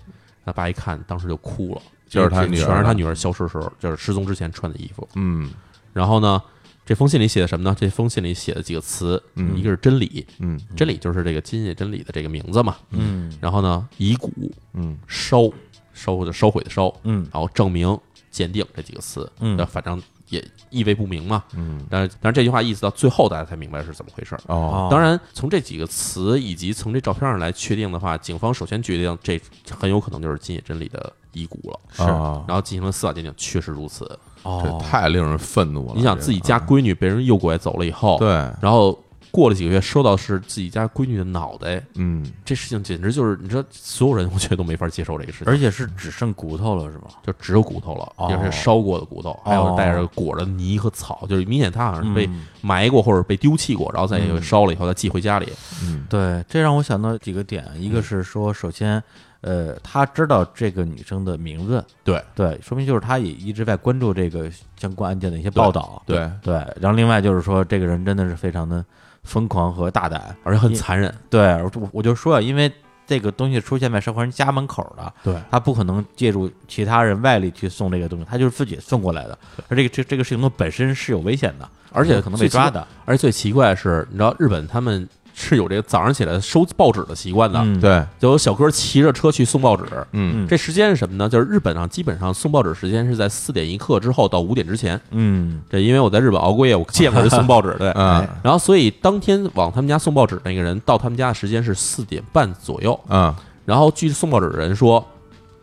[0.46, 5.06] 他爸一看，当时就哭了，就是他女儿全是他女儿消失的时候，就是失踪之前穿的衣服。
[5.16, 5.50] 嗯。
[5.92, 6.40] 然后呢，
[6.86, 7.76] 这封信里写的什么呢？
[7.78, 9.58] 这封信里写的几个词，嗯。
[9.58, 10.58] 一个是真理，嗯。
[10.76, 12.76] 真理就是这个金叶真理的这个名字嘛。
[12.90, 13.30] 嗯。
[13.40, 14.30] 然后呢，遗骨
[14.74, 14.96] 嗯。
[15.08, 15.50] 烧
[15.94, 17.98] 烧或者烧毁的收，嗯然后证明、
[18.30, 21.44] 鉴定这几个词，嗯那反正也意味不明嘛。
[21.54, 24.40] 嗯，但是，但是这句话意思到最后，大家才明白是怎么回事儿。
[24.46, 34.06] 哦，当然，从这几个词以及从这照片上来确定的话，警方首先决定这很有可能就是金野真理的遗骨了，是然后进行了司法鉴定，确实如此。
[34.42, 35.94] 这哦，太令人愤怒了。
[35.96, 38.28] 你想自己家闺女被人诱拐走了以后，对，
[38.60, 38.98] 然后
[39.34, 47.06] 过了几个月收到是自己家闺女的脑袋，嗯，这事情简直就是你知道，所有人我觉得都没法接受这个事情，而且是只剩骨头了是吗？
[47.26, 48.30] 就只有骨头了，哦。
[48.30, 52.46] 也是烧过的骨头，还有带着裹着泥和草，就是明显他好像是被嗯。
[52.60, 55.52] 埋过或者被丢弃过，然后再给烧了以后再寄回家里。
[55.82, 56.06] 嗯。
[56.08, 59.02] 对，这让我想到几个点，一个是说，首先，
[59.40, 62.22] 呃，他知道这个女生的名字，对。
[62.36, 66.54] 对，说明就是他也一直在关注这个相关案件的一些报道，对，对。
[66.80, 68.84] 然后另外就是说，这个人真的是非常的
[69.24, 72.70] 疯狂和大胆，而且很残忍，对，我我我就说啊，因为
[73.06, 79.38] 这个东西出现在生活人家门口的，对他不可能借助其他人外力去送这个东西，他就是自己送过来的。
[79.68, 82.86] 而这个这这个事情的本身是有危险的，而且可能被抓的。
[83.04, 89.82] 而且最奇怪的是，你知道日本他们是有这个早上起来收报纸的习惯的，嗯，对，就有小哥骑着车去送报纸。
[90.12, 91.28] 嗯嗯这时间是什么呢？
[91.28, 94.98] 就是日本上基本上送报纸时间是在四点一刻之后到五点之前。
[95.10, 97.90] 嗯这因为我在日本熬过夜，我见过人送报纸，对。
[97.98, 102.98] 嗯然后，所以当天往他们家送报纸那个人到他们家的时间是四点半左右。
[103.08, 105.04] 嗯，然后据送报纸的人说，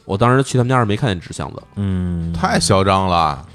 [0.03, 3.45] 我当时去他们家是没看见纸箱子，嗯，太嚣张了，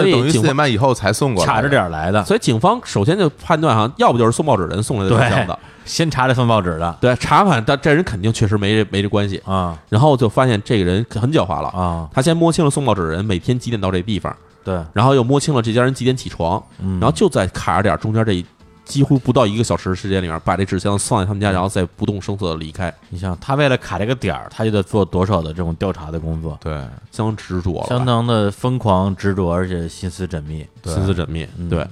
[0.00, 6.96] 那等于四点半以后才送过来，卡着点儿来的，所以警方首先就判断哈，要不就是送报纸人送来的纸箱子，先查这份报纸的。
[7.00, 9.76] 对，查反但这人肯定确实没这没这关系，啊。
[9.88, 16.98] 然后就发现这个人很狡猾了，啊，他先摸清了送报纸人每天几点到这地方，对，然后又摸清了这家人几点起床，嗯。
[17.00, 18.44] 然后就在卡着点儿中间这一
[18.92, 26.74] 几乎不到一个小时的时间里面，把这纸箱子放在他们家，然后再不动声色的离开，你想他为了卡这个点儿，他就得做多少的这种调查的工作，对，
[27.10, 30.66] 相当执着了，相当的疯狂执着，而且心思缜密。
[30.82, 30.92] 对。
[30.92, 31.70] 心思缜密，嗯。
[31.70, 31.86] 对。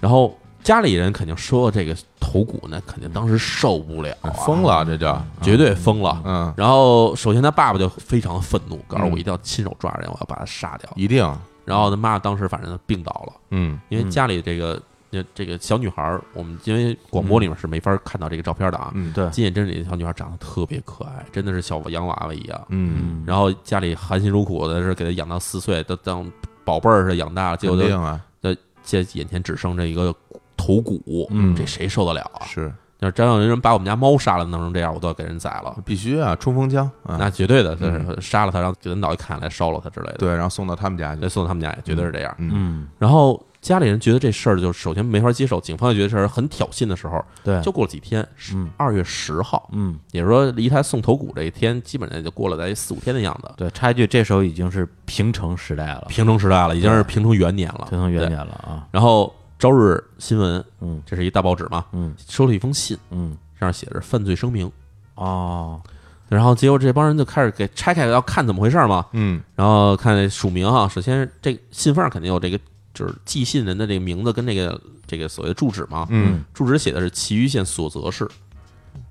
[0.00, 6.22] 然后家里人肯定说这个头骨呢，肯定当时受不了啊，疯了，这叫，绝对疯了。
[6.24, 10.88] 嗯，然后首先他爸爸就非常愤怒，告诉我嗯一定要亲手抓人，我要把他杀掉。
[10.94, 11.22] 一定，
[11.64, 13.80] 然后他妈当时反正病倒了，嗯。
[13.88, 14.80] 因为家里这个
[15.14, 18.90] 那这个小女孩儿，我们因为广播里面是没法看到这个照片的啊。
[18.94, 22.66] 嗯对，金眼针里的小女孩长得特别可爱，真的是小洋娃娃一样。
[22.70, 26.30] 嗯，然后家里含辛茹苦的是给她养到四岁，都当
[26.64, 28.20] 宝贝儿似的养大了，结果就肯定啊，
[28.82, 30.14] 这眼前只剩这一个
[30.56, 32.44] 头骨，嗯这谁受得了啊？
[32.46, 35.76] 是要真有人把我们家猫杀了，弄成这样，我都要给人宰了。
[35.84, 40.18] 必须啊，冲锋枪啊，那绝对的，就嗯是杀了他，然后给他脑袋砍下来烧了他之类的。
[40.18, 42.34] 对，然后送到他们家去再，送到他们家也绝对是这样。
[42.38, 48.22] 嗯嗯，然后家里人觉得这事儿就首先没法接受，警方也觉得这事儿很挑衅的时候，对，就过了几天，
[48.54, 48.68] 嗯。
[48.76, 53.50] 二月十号，嗯，也就是说离他送头骨这一天，基本上也就过了在四五天的样子。
[53.56, 58.28] 对，插一句，这时候已经是平成时代了，平成时代了，已经是平成元年了，平成元。
[58.28, 61.02] 年了啊，然后朝日新闻，嗯。
[61.06, 62.14] 这是一大报纸嘛，嗯。
[62.28, 64.70] 收了一封信，嗯，上面写着犯罪声明。
[65.14, 65.80] 哦，
[66.28, 69.42] 然后结果这帮人就开始给拆开要看怎么回事嘛，嗯。
[69.54, 72.60] 然后看署名啊，首先这信封上肯定有这个
[72.94, 78.26] 就是寄信人的这个名字跟这个这个所谓的住址嘛，嗯，住址写的是祁玉县所泽市，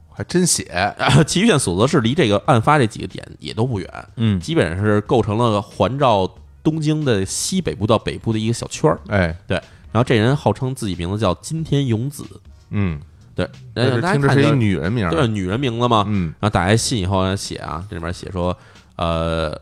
[0.10, 0.64] 还真写，
[0.98, 4.40] 啊， 祁玉县所泽市离这个案发这几个点也都不远，嗯。
[4.40, 6.28] 基本上是构成了环绕
[6.64, 9.00] 东京的西北部到北部的一个小圈儿。
[9.10, 9.58] 哎，对
[9.92, 12.24] 然后这人号称自己名字叫金田勇子，
[12.70, 13.00] 嗯，
[13.36, 16.06] 对，但是听着是一女人名儿，对女人名字嘛。
[16.08, 16.34] 嗯。
[16.40, 18.58] 然后打开信以后呢，写啊，这里面写说，
[18.96, 19.56] 呃，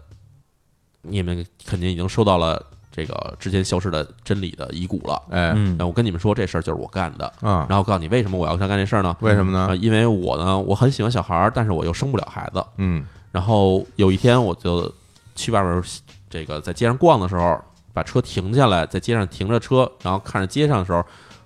[1.01, 5.21] 你们肯定已经收到了这个之前消失的真理的遗骨了。
[5.29, 7.25] 哎嗯那我跟你们说，这事儿就是我干的。
[7.41, 9.15] 啊，然后告诉你为什么我要干这事儿呢？
[9.21, 9.67] 为什么呢？
[9.69, 12.63] 啊，因为我呢，我很喜欢小孩儿，但是我又生不了孩子。
[12.77, 14.91] 嗯然后有一天，我就
[15.35, 15.81] 去外边
[16.29, 17.57] 这个在街上逛的时候，
[17.93, 21.01] 把车停下来，在街上停着车，然后看着街上的时候，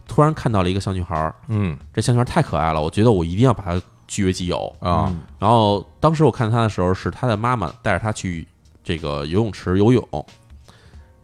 [0.07, 1.35] 突然看到了一个小女孩儿。
[1.47, 4.65] 嗯这小女孩太可爱了，我觉得我一定要把她据为己有。
[4.79, 8.47] 啊，嗯然后当时我看她的时候，是她的妈妈带着她去
[8.83, 10.25] 这个游泳池游泳，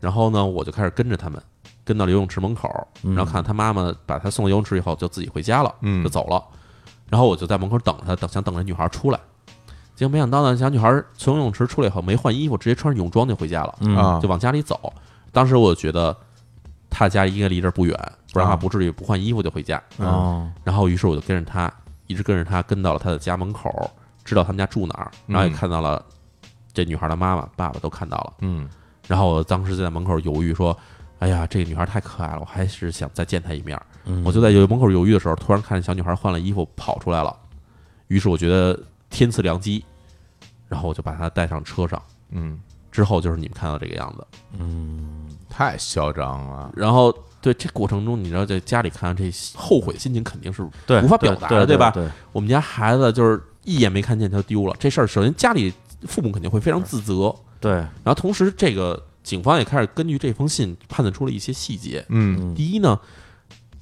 [0.02, 1.42] 然后呢，我就开始跟着他们，
[1.86, 2.68] 跟到了游泳池门口，
[3.04, 6.44] 嗯然后看他妈妈把他送到游泳池以后，就自己回家了，嗯就走了。
[7.10, 9.20] 然后我就在门口等他，等想等着女孩出来。
[9.96, 14.92] 结果没想到呢，小女孩从游泳池出来以后没换衣服，直接穿着泳装就回家了，嗯啊就往家里走。
[15.32, 16.16] 当时我就觉得
[16.90, 17.96] 她家应该离这儿不远，
[18.34, 19.82] 不然的话啊不至于不换衣服就回家。
[19.98, 21.72] 哦，然后于是我就跟着他，
[22.08, 23.70] 一直跟着他，跟到了他的家门口，
[24.24, 26.04] 知道他们家住哪儿，然后也嗯看到了
[26.74, 28.34] 这女孩的妈妈、爸爸都看到了。
[28.40, 28.68] 嗯
[29.08, 30.78] 然后我当时就在门口犹豫说
[31.20, 37.36] ：“哎呀，这个女孩太可爱了，我还是想再见她一面。”嗯我就在有门口犹豫的时候，突然看见小女孩换了衣服跑出来了，
[38.08, 39.84] 于是我觉得天赐良机，
[40.68, 42.02] 然后我就把她带上车上。
[42.30, 42.60] 嗯，
[42.92, 44.26] 之后就是你们看到这个样子。
[44.58, 55.72] 嗯太嚣张了，然后对这过程中，你知道在家里看这后悔心情肯定是无法表达的对吧对，我们家孩子就是一眼没看见他就丢了，这事儿首先家里
[56.08, 62.04] 父母肯定会非常自责，对，然后同时这个警方也开始根据这封信判断出了一些细节。
[62.10, 63.00] 嗯第一呢，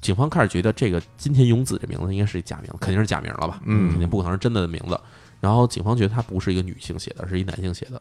[0.00, 3.60] 警方开始觉得这个金田勇子这名字应该是一假名，肯定是假名了吧？
[3.64, 5.00] 嗯肯定不可能是真的名字。
[5.40, 7.98] 然后警方觉得他不是一个女性写的，是一男性写的，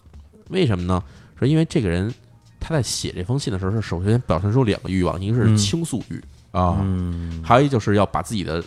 [0.50, 1.02] 为什么呢？
[1.40, 2.14] 是因为这个人
[2.60, 8.62] 他在写这封信的时候，是首先表现出两个欲望，一个是嗯倾诉欲，啊，嗯还有一就是要把自己的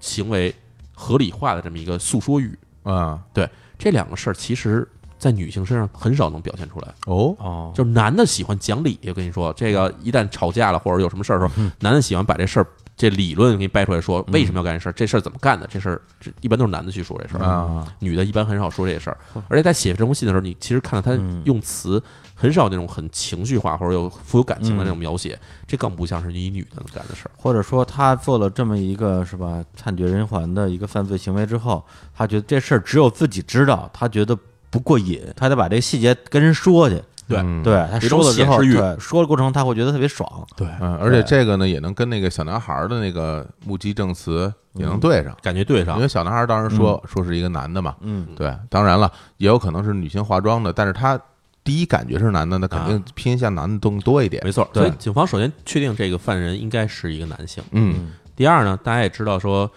[0.00, 0.52] 行为
[0.92, 2.58] 合理化的这么一个诉说欲。
[2.82, 4.86] 啊，对这两个事儿其实，
[5.18, 6.88] 在女性身上很少能表现出来。
[7.06, 19.18] 哦，哦，就是男的喜欢讲理，我跟你说，这个一旦吵架了或者有什么事儿的时候，男的喜欢把这事儿这理论给你掰出来说，为什么要干这事儿，这事儿怎么干的，这事儿这一般都是男的去说这事儿，啊女的一般很少说这事儿。
[19.48, 22.02] 而且在写这封信的时候，你其实看到他嗯用词
[22.36, 27.30] 很少那种很情绪化或者有富有感情的那种描写，这更不像是一女的能干的事儿。
[27.36, 34.38] 或者说他做了这么一个是吧惨绝人寰的一个犯罪行为之后，他觉得这事儿只有自己知道，他觉得
[34.74, 37.00] 不过瘾，他得把这个细节跟人说去。
[37.28, 40.28] 对嗯对他说了之后，对说的过程他会觉得特别爽。
[40.56, 46.08] 对，嗯，而且这个呢，也能跟那个小男孩的那个目击证词也能对上，感觉对上因为。
[46.08, 51.18] 小男孩当时说说是一个男的嘛，嗯，对，当然了，也有可能是女性化妆的，但是他
[51.62, 54.42] 第一感觉是男的，那肯定啊偏向男的更多一点。
[54.44, 57.62] 没错，所以警方首先确定这个犯人应该是一个男性。
[57.70, 59.70] 嗯第二呢，大家也知道说，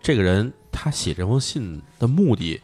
[0.00, 2.58] 这个人他写这封信的目的，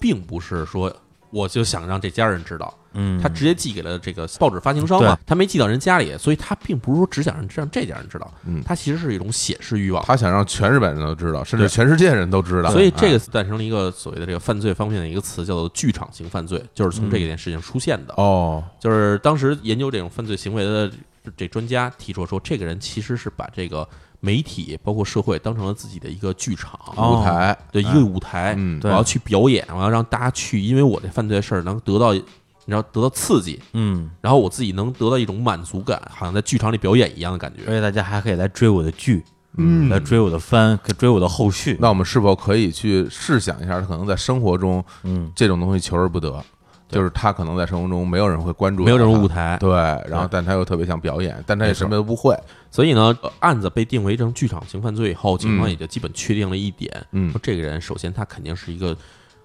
[0.00, 0.92] 并不是说
[1.30, 8.62] 我就想让这家人知道，嗯，他直接寄给了这个报纸发行商嘛，他没寄到人家里，所以他并不是说只想让让这家人知道，嗯。
[8.64, 10.04] 他其实是一种显示欲望。
[10.04, 12.70] 他想让全日本人都知道，甚至全世界人都知道。
[12.70, 18.14] 所以这哎个诞生了一个所谓的这个犯罪方面的一个词，叫做剧场型犯罪，就是从这件事情出现的。
[18.16, 20.90] 哦，就是当时研究这种犯罪行为的
[21.36, 23.86] 这专家提出说，这个人其实是把这个
[24.26, 32.20] 媒体包括社会当成了自己的一个剧场哦舞台，对一个舞台，嗯我要去表演，我要让大家去，因为我这犯罪的事儿能得到你
[32.66, 37.62] 知道得到刺激，嗯，然后我自己能得到一种满足感，好像在剧场里表演一样的感觉。
[37.68, 39.22] 而且大家还可以来追我的剧，
[39.56, 41.76] 嗯来追我的番，可追我的后续。
[41.80, 46.44] 那我们是否可以去试想一下，他可能在生活中嗯，这种东西求而不得，
[46.88, 49.70] 就是他可能在生活中没有人会关注，没有这种舞，台，对，
[50.08, 52.38] 然后但他又特别想表演，但他也什么都不会，
[52.70, 57.30] 所以呢，呃案子被定为这种剧场性犯罪以后，警方嗯也就基本确定了一点，嗯。
[57.32, 58.96] 说这个人首先他肯定是一个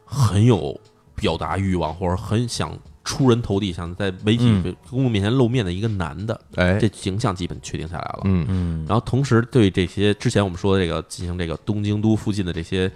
[0.06, 0.80] 很有
[1.16, 4.76] 表达欲望，或者很想出人头地，想在媒体、嗯。
[4.90, 8.22] 公众面前露面的一个男的，哎，这形象基本确定下来了。
[8.26, 12.92] 嗯嗯，然后同时对这些之前我们说的这个进行这个东京都附近的这些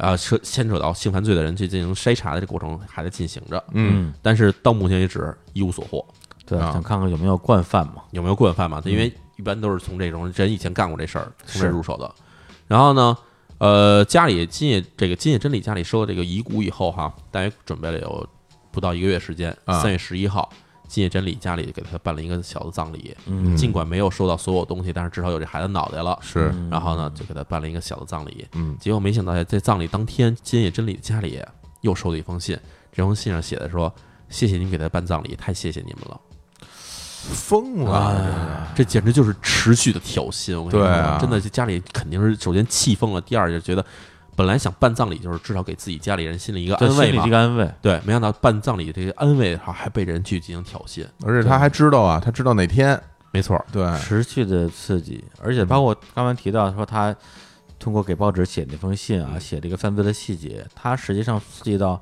[0.00, 6.04] 啊涉牵扯到性犯罪的人去进行筛查的这过程还在进行着，嗯但是到目前为止一无所获。
[6.46, 8.02] 对，啊想看看有没有惯犯嘛。
[8.10, 8.82] 有没有惯犯嘛？
[8.84, 12.12] 因为一般都是从这种人以前干过这事儿从这是入手的。
[12.66, 13.16] 然后呢，
[13.58, 18.28] 呃，家里金野这个金野真理家里收了这个遗骨以后哈，大约准备了有
[18.72, 20.50] 不到一个月时间，啊三月十一号，
[20.90, 23.16] 金野真理家里给他办了一个小的葬礼。
[23.26, 26.18] 嗯尽管没有收到所有东西，但是至少有这孩子脑袋了。
[26.20, 28.44] 是，然后呢，就给他办了一个小的葬礼。
[28.54, 31.40] 嗯结果没想到在葬礼当天，金野真理家里
[31.82, 32.58] 又收到一封信，
[32.92, 33.94] 这封信上写的说
[34.28, 36.20] ：“谢谢你们给他办葬礼，太谢谢你们了。”
[37.20, 40.58] 疯了，这简直就是持续的挑衅！
[40.58, 43.84] 我跟你说，真的，这家里肯定是首先气疯了，第二就觉得
[44.36, 47.30] 本来想办葬礼，就是至少给自己家里人心里一个，安慰嘛心里这。
[47.30, 47.70] 个安慰。
[47.82, 51.06] 对，没想到办葬礼这个安慰还还被人去进行挑衅。
[51.22, 53.00] 而且他还知道啊，他知道哪天，
[53.32, 57.14] 没错，对，持续的刺激，而且包括刚刚提到说他
[57.78, 62.00] 通过给报纸写那封信啊，写这个犯罪的细节，他实际上刺激到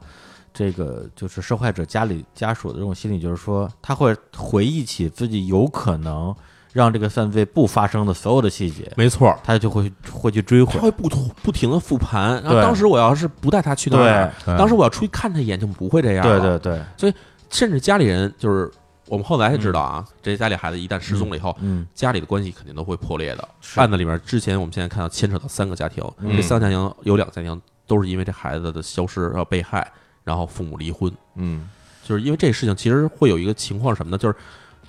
[0.52, 6.34] 这个就是受害者家里家属的这种心理，就是说他会回忆起自己有可能
[6.78, 10.74] 让这个犯罪不发生的所有的细节，没错，他就会会去追回。
[10.74, 12.40] 他会不同不停的复盘。
[12.44, 16.56] 然后当时我要是不带他去那儿，对当时我要出去看他一眼，就不会这样对对。
[16.60, 17.14] 对所以，
[17.50, 18.70] 甚至家里人就是
[19.08, 23.48] 我们后来才知道啊，这些家里孩子一旦失踪了以后，嗯，家里的关系肯定都会破裂的。
[23.74, 29.90] 案子里面之前我们现在看到牵扯到三个家庭，嗯这三个家庭有两个家庭都是因为这孩子的消失然后被害，
[30.22, 31.12] 然后父母离婚。
[31.34, 31.68] 嗯
[32.04, 34.16] 就是因为这事情，其实会有一个情况什么呢？
[34.16, 34.34] 就是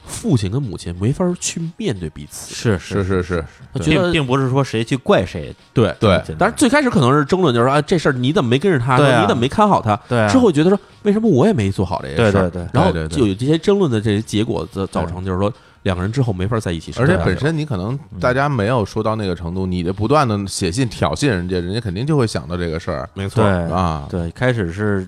[0.05, 5.95] 父亲跟母亲没法去面对彼此，是是是是，他觉得并并不是说谁去怪谁，对。
[5.99, 6.21] 对。
[6.37, 8.97] 但是最开始可能是争论，就是说啊，这事儿你怎么没跟着他？
[8.97, 9.21] 对啊。
[9.21, 9.95] 你怎么没看好他？
[10.07, 12.49] 对啊之后觉得说，为什么我也没做好这些事儿？
[12.49, 17.11] 对对对然后就有这些争论的这些结果，造造成就是说两个人之后没法在一起生活。
[17.11, 23.07] 而且本身你可能大家没有说到那个程度，你的不断的写信挑衅人家，人家肯定就会想到这个事儿。
[23.13, 23.43] 没错。
[23.43, 25.07] 对，啊，对，开始是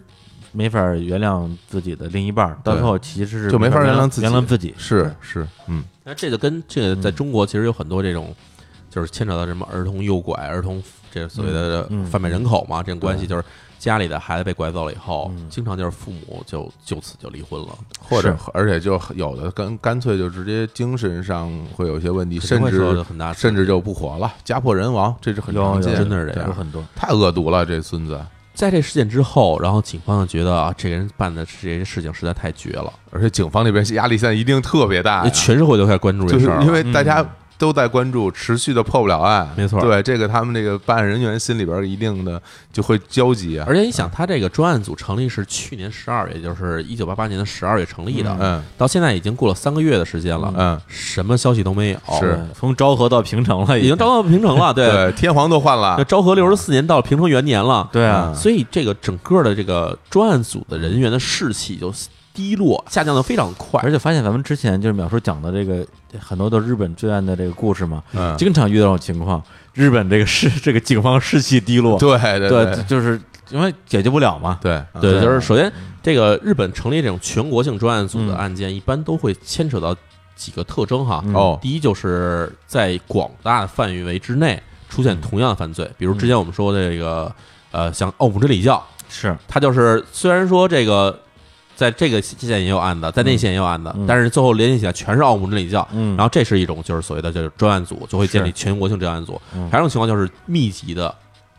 [0.51, 4.27] 没法原谅自己的另一半儿，到最后其实是就没法原原谅自己。
[4.27, 4.73] 原谅自己。
[4.77, 5.83] 是是，嗯。
[6.03, 8.33] 那这个跟这个在中国其实有很多这种，
[8.89, 13.43] 就是牵扯到什么儿童诱拐、儿童这所谓的贩卖人口嘛，这种关系就是
[13.77, 15.47] 家里的孩子被拐走了以后，嗯。
[15.49, 26.49] 经常就是父母就就此就离婚了，或者而且就有的干干脆就直接精神上会有一些问题，甚至很大甚至就不活了，家破人亡，这是很常见，真的是这样。
[26.49, 28.19] 有很多，太恶毒了，这孙子，
[28.61, 37.29] 在这事件之后，然后警方就觉得啊，这个人办的这些事情实在太绝了，而且警方那边压力现在一定特别大呀，全社会都开始关注就是这事儿了，因为大家嗯
[37.61, 39.79] 都在关注，持续的破不了案，没错。
[39.79, 42.41] 对这个他们这个办案人员心里边一定的
[42.73, 48.63] 就会焦急啊，而且你想，他这个专案组成立是去年十二月，也就是一九八八年的十二月成立的，嗯。
[48.79, 52.43] 到现在已经过了三个月的时间了，嗯，什么消息都没有，是。
[52.55, 53.95] 从昭和到平城了，已经。
[53.95, 61.93] 招到平城了， 对，天皇都换那了，昭和六十四年到了平成元年了，对啊，所以这个整个的这个专案组的人员的士气就
[62.33, 63.81] 低落，下降的非常快。
[63.83, 65.85] 而且发现咱们之前就是淼叔讲的这个
[66.19, 79.95] 很多都是日本罪案的这个故事嘛，嗯，经常遇到这种情况，日本这个士 这个警方士气低落，对对对，就是因为解决不了嘛，对对，就是首先这个日本成立这种全国性专案组的嗯案件，一般都会牵扯到
[80.35, 81.21] 几个特征哈。
[81.25, 81.33] 嗯。
[81.33, 87.33] 哦，第一就是在广大的范围之内出现同样的犯罪，比如之前我们说的这个
[87.71, 89.37] 呃，像奥姆真理教，是。
[89.47, 91.17] 他就是虽然说这个
[91.75, 94.05] 在这个县也有案子，在那县也有案子，嗯。
[94.05, 95.87] 但是最后联系起来全是奥姆真理教。
[95.91, 99.41] 嗯，然后这是一种就是所谓的就是专案组，就会建立全国性专案组。
[99.55, 99.69] 嗯。
[99.69, 101.13] 还有一种情况就是密集的，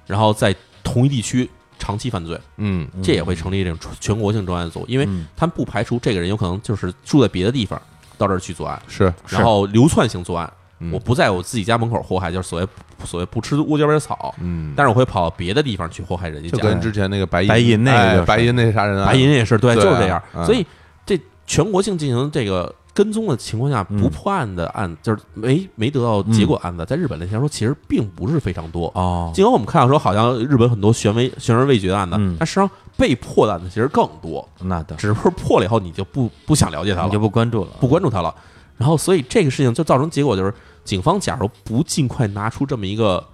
[0.07, 3.03] 然后在同一地区长期犯罪，嗯嗯。
[3.03, 5.27] 这也会成立这种全全国性专案组，因为嗯。
[5.37, 7.81] 他们不排除这个人有可能就是住在别的地方
[8.17, 10.53] 到这儿去作案，是，然后流窜性作案。
[10.83, 10.91] 嗯。
[10.93, 12.67] 我不在我自己家门口祸害，就是所谓
[13.05, 16.57] 所谓不吃窝边草，嗯，但是我会跑到别的地方去祸害人家家。
[16.57, 20.23] 就跟之前那个白银白银那个就是哎白银那啥人啊，白银也是对，对啊就是这样。
[20.35, 20.45] 嗯。
[20.45, 20.67] 所以
[21.07, 28.91] 这全国性进行这个跟踪的情况下嗯不破案的案，就是没没得到结果案子，在日本来说其实并不是非常多。
[28.95, 32.37] 哦，尽管我们看到说，好像日本很多悬未悬而未决的案子，嗯。
[32.39, 37.07] 但实际上被破的案子其实更多，那的只不过破了以后你就不不想了解它了。
[37.07, 38.35] 你就，不关注了，不关注它了。
[38.83, 40.53] 然后，所以这个事情就造成结果就是，
[40.83, 43.25] 警方假如不尽快拿出这么一个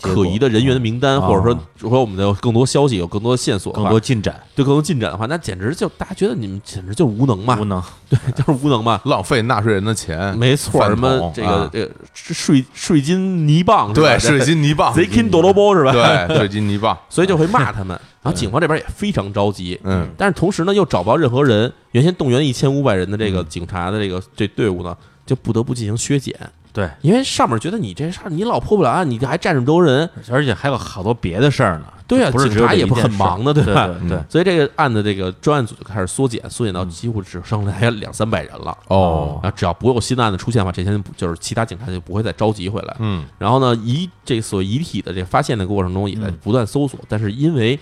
[0.00, 9.00] 可疑的人员的名单，哦或者说说我们的有更多消息、有更多线索更，多进展，对更多进展的话，那简直就大家觉得你们简直就是无能嘛无，能， 对， 就是无能嘛。
[9.04, 13.92] 浪费纳税人的钱，没错，饭什么这个啊这个税税金泥棒？
[13.92, 15.92] 对税金泥棒， 贼 king 多罗包是吧？
[15.92, 17.98] 对税金泥棒，所以就会骂他们。
[18.20, 21.72] 然后警方这边也非常着急，嗯但是同时呢又找不到任何人。
[21.92, 24.94] 原先动员一千五百人的这个警察的这个这队伍呢，
[25.24, 26.34] 就不得不进行削减，
[26.78, 33.88] 对，因为上面觉得你这事儿你老破不了案，你这还占这么多人，而且还有好多别的事儿呢，对啊警察也不很忙的对对吧？
[33.88, 38.78] 对对，所以这个案子这个专案组就开始缩减，缩减到几乎只剩下两三百人了。
[38.86, 42.94] 哦，然后只要不有新的案子出现的话，这些就是其他警察就不会再召集回来。
[43.00, 43.26] 嗯。
[43.38, 47.76] 然后呢，遗这所遗体的这个发现的过程中，也在不断搜索，但是因为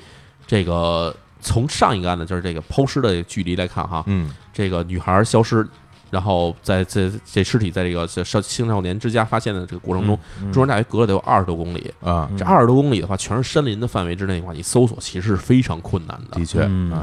[0.46, 4.30] 这个从上一个案子就是这个抛尸的距离来看哈，嗯。
[4.54, 5.68] 这个女孩消失，
[6.10, 11.92] 然后在这这尸体在这个少青少年之家发现的这个过程中，嗯中山大学隔了得有二十多公里。
[12.00, 16.38] 啊，这二十多公里的话，全是山林的范围之内的话，你搜索其实是非常困难的。
[16.38, 16.46] 的。
[16.46, 16.60] 确，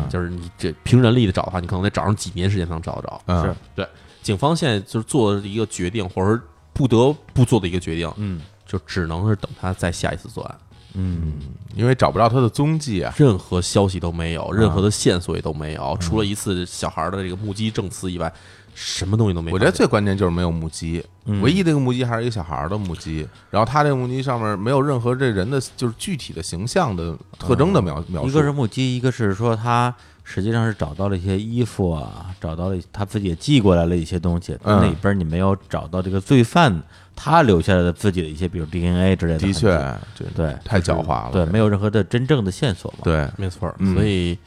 [0.10, 3.22] 就是你这凭人力的找的话，你可能得找上几年时间才能找得着。
[3.26, 3.88] 嗯是
[4.22, 6.42] 警方现在就是做的一个决定，或者说
[6.72, 8.42] 不得不做的一个决定，嗯。
[8.66, 10.58] 就只能是等他再下一次作案。
[10.94, 11.34] 嗯。
[11.76, 18.34] 因为找不到他的踪迹啊，任何消息都没有，任何的线索也都没有，除了一次小孩的这个目击证词以外，
[18.74, 19.52] 什么东西都没。
[19.52, 21.42] 我觉得最关键就是没有目击，嗯。
[21.42, 29.94] 唯一的一个目击还是一个小孩儿的目击，然后他这个目击上面没有任何这人的就是具体的形象的特征的描描述，一个是目击，一个是说他
[30.24, 36.82] 实际上是找到了一些衣服啊，找到了他自己也寄过来了一些东西，那里边你没有找到这个罪犯
[37.16, 39.70] 他留下来的自己的一些，比如 DNA 之类的的确，
[40.16, 44.38] 这对，太狡猾了，对，没有任何的真正的线索嘛，对，没错所以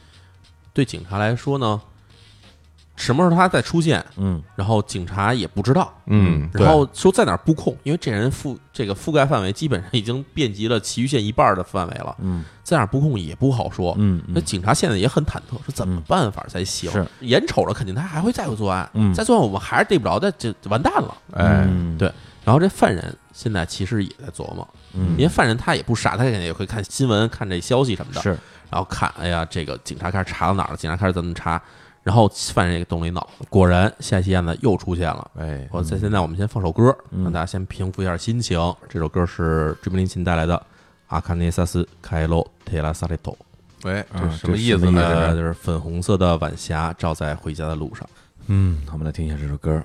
[0.73, 1.79] 对警察来说呢，
[2.97, 5.93] 什么时候他再出现，嗯然后警察也不知道。
[6.07, 13.95] 嗯，然后说在哪儿布控，因为这人覆这个覆盖范围基本上已经遍及了祁玉县一半儿的范围了，嗯在哪儿布控也不好说。
[13.99, 16.91] 嗯嗯那警察现在也很忐忑，说怎么办法才行？
[16.91, 21.15] 是眼瞅着肯定他还会再有作案，嗯再作案我们还是逮不着，那就就完蛋了。
[21.33, 22.11] 哎，嗯对
[22.43, 28.29] 然后这犯人现在其实也在琢磨，嗯因为犯人他也不傻，他肯定也会看新闻、看这消息什么的，是
[28.71, 30.77] 然后看，哎呀，这个警察开始查到哪儿了？
[30.77, 31.61] 警察开始怎么查？
[32.07, 35.29] 然后犯人也动了一脑子，果然下一期案子又出现了。
[35.37, 38.57] 哎，我在现在我们先放首歌，嗯让大家先平复一下心情。
[38.87, 40.55] 这首歌是追梦林琴带来的
[41.07, 43.37] 《阿卡内萨斯开罗特拉萨雷托
[43.83, 45.35] 哎，啊这什么这什么意》，思呢？
[45.35, 48.09] 就是是粉红色的晚霞照在回家的路上。
[48.45, 49.83] 嗯，我们来听一下这首歌。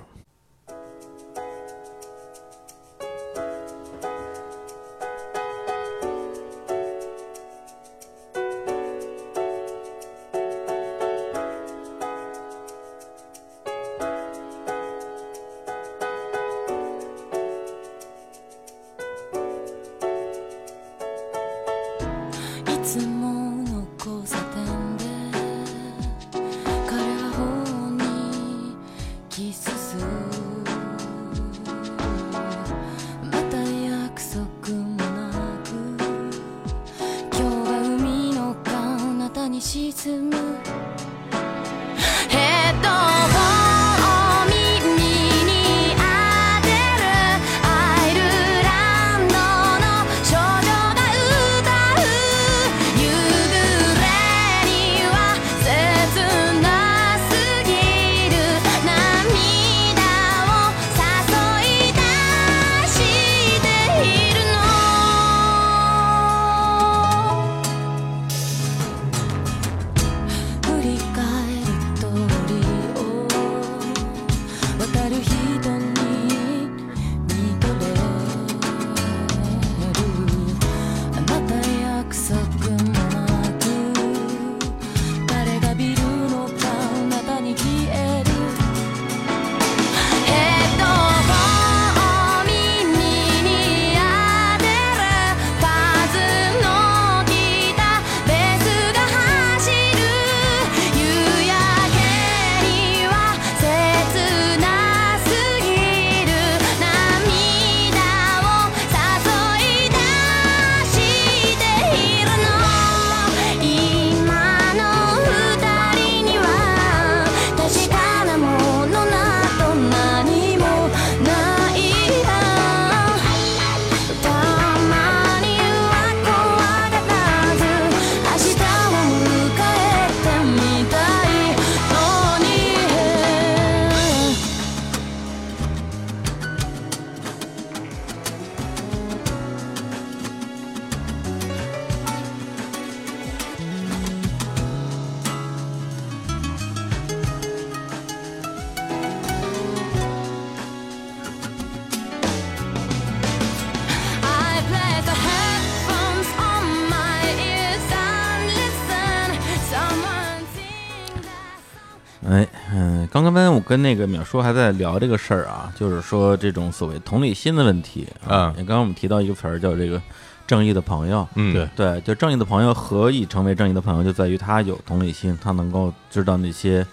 [163.73, 168.53] 跟那个淼叔还在聊这个事儿啊，就是说这种所谓同理心的问题啊。
[168.55, 169.99] 嗯刚刚我们提到一个词儿叫这个
[170.45, 176.85] 正义的朋友，嗯，对对，就正义的朋友何以成为正义的朋友，就在于他有同理心，他能够知道那些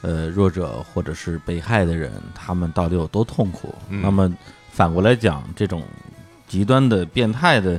[0.00, 3.74] 呃弱者或者是被害的人，他们到底有多痛苦。
[3.90, 4.32] 嗯那么
[4.70, 5.82] 反过来讲，这种
[6.48, 7.78] 极端的变态的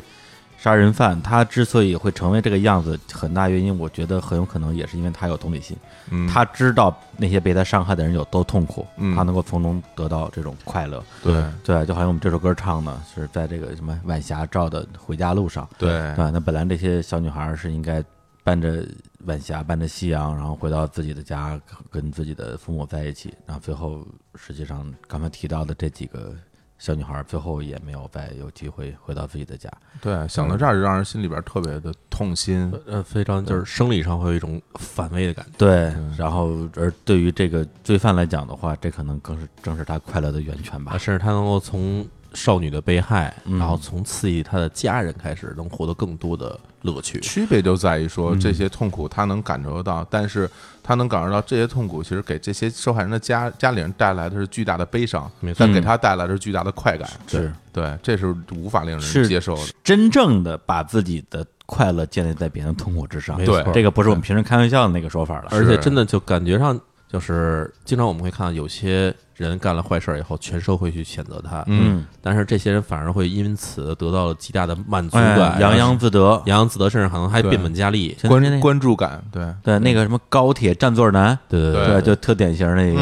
[0.64, 5.76] 杀人犯，他之所以会成为这个样子，很大原因，我觉得很有可能也是因为他有同理心，
[6.09, 9.14] 嗯，他知道那些被他伤害的人有多痛苦，嗯。
[9.14, 11.03] 他能够从中得到这种快乐。
[11.22, 11.43] 对。
[11.66, 15.89] 对，就好像我们这首歌唱的是在这个什么晚霞照的回家路上，对。
[16.16, 18.01] 对，那本来这些小女孩是应该
[18.41, 18.88] 伴着
[19.26, 21.59] 晚霞，伴着夕阳，然后回到自己的家，
[21.91, 23.34] 跟自己的父母在一起。
[23.45, 26.34] 然后最后，实际上刚才提到的这几个
[26.78, 29.71] 小女孩儿，最后也没有再有机会回到自己的家。
[30.01, 32.74] 对，想到这儿就让人心里边特别的痛心。
[32.86, 35.51] 呃，非常就是生理上会有一种反胃的感觉。
[35.57, 40.97] 对，然后而对于这个罪犯来讲的话，这可能更是正是他快乐的源泉吧啊，。
[40.97, 47.20] 甚至他能够从少女的被害，嗯然后从刺激她的家人开始，能获得更多的乐趣。
[47.20, 50.50] 区别就在于嗯说，这些痛苦她能感受得到，但是
[50.82, 57.10] 她能感受到这些痛苦，其实给这些受害人的家家里人带来的是巨大的悲伤但给她带来的是巨大的快感。
[57.28, 59.62] 是对，这是无法令人接受的。
[59.84, 63.38] 真正的把自己的快乐建立在别人的痛苦之上。
[63.38, 65.48] 没错这个不是我们平时开玩笑的那个说法了。
[65.52, 76.42] 而且真的就感觉上，就是经常我们会看到有些人干了坏事儿以后，全社会去谴责他，嗯，但是这些人反而会因此得到了极大的满足哎感，洋洋自得。
[76.46, 78.16] 洋洋自得，甚至可能还变本加厉。
[78.28, 83.02] 关关注感，对对那个什么高铁占座男，对对对对，就特典型那个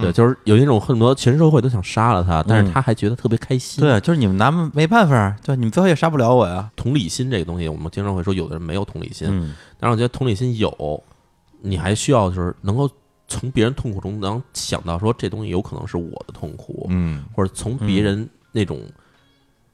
[0.00, 3.82] 对，就是有一种恨不得全社会都想杀了他，但嗯是他还觉得特别开心。
[3.82, 6.70] 对，就是你们拿没办法，对，你们最后也杀不了我呀。
[6.76, 11.02] 同理心这个东西，我们经常会说，有的人没有同理心，嗯，但是我觉得同理心有，
[11.60, 12.88] 你还需要就是能够
[13.32, 18.82] 从别人痛苦中能想到说这东西有可能是我的痛苦，嗯，或者从别人那种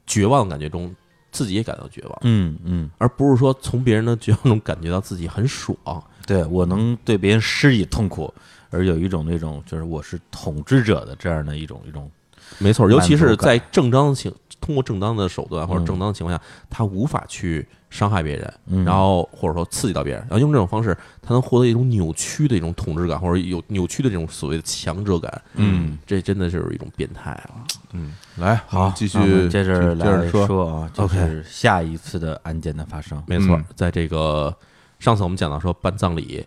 [0.07, 0.95] 绝望的感觉中
[1.29, 5.77] 自己也感到绝望，嗯嗯，而不是说从别人的绝望中感觉到自己很爽。
[6.25, 8.33] 对我能对别人施以痛苦，
[8.69, 12.09] 而有一种那种就是我是统治者的这样的一种一种，
[12.57, 25.41] 没错，尤其是在正当情通过正当的手段或者嗯正当的情况下，他无法去伤害别人，嗯然后或者说刺激到别人，然后用这种方式，他能获得一种扭曲的一种统治感，或者有扭曲的这种所谓的强者感。
[25.55, 27.63] 嗯，这真的是一种变态啊！
[27.93, 29.17] 嗯，来，好继续
[29.49, 30.67] 接着接着来说。
[30.67, 33.23] 啊，就是下一次的案件的发生。
[33.25, 34.53] 没错，嗯在这个
[34.99, 36.45] 上次我们讲到说办葬礼，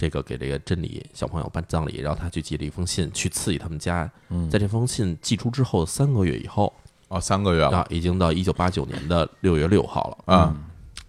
[0.00, 4.10] 这个给这个真理小朋友办葬礼，然后他去寄了一封信去刺激他们家。
[4.30, 6.72] 嗯在这封信寄出之后三个月以后
[7.08, 10.34] 哦，三个月了啊，已经到一九八九年的六月六号了。
[10.34, 10.56] 啊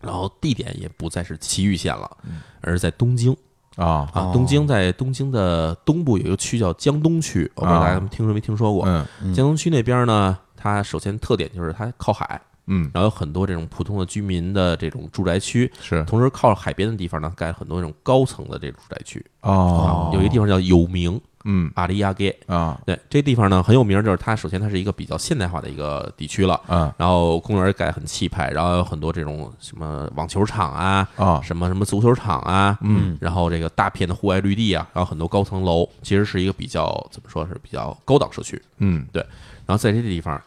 [0.01, 2.17] 然后地点也不再是崎玉县了，
[2.59, 3.31] 而是在东京
[3.75, 4.31] 啊，啊。
[4.33, 8.83] 东京在东京的东部有一个区叫江东区，我不知道大家听说没听说过。
[8.87, 12.41] 嗯江东区那边呢，它首先特点就是它靠海，
[12.73, 16.01] 嗯，然后有很多这种普通的居民的这种住宅区，是。
[16.05, 19.23] 同时靠海边的地方呢，盖了很多这种高层的这种住宅区。
[19.41, 20.09] 哦。
[20.13, 21.69] 有一个地方叫有名嗯。
[21.75, 22.79] 阿里亚街，啊。
[22.85, 26.61] 对，这地方呢很有名，就是它首先它是一个比较现代化的一个地区了。
[26.69, 31.41] 嗯然后公园盖得很气派，然后有很多这种什么网球场啊，啊。
[31.43, 38.61] 什么什么足球场啊，嗯，然后这个大片的户外绿地啊，然后很多高层楼，其实是一个比较怎么说是比较高档社区。
[38.77, 39.05] 嗯。
[39.11, 39.21] 对。
[39.65, 40.41] 然后在这地方，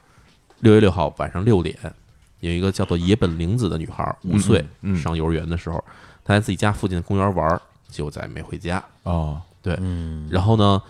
[0.61, 1.77] 六月六号晚上六点，
[2.45, 4.64] 有一个叫做野本玲子的女孩，五岁，
[5.03, 5.82] 上幼儿园的时候，
[6.24, 8.82] 她在自己家附近的公园玩儿，结果再没回家。
[9.05, 9.40] 哦。
[9.78, 10.28] 嗯。
[10.30, 10.82] 然后呢，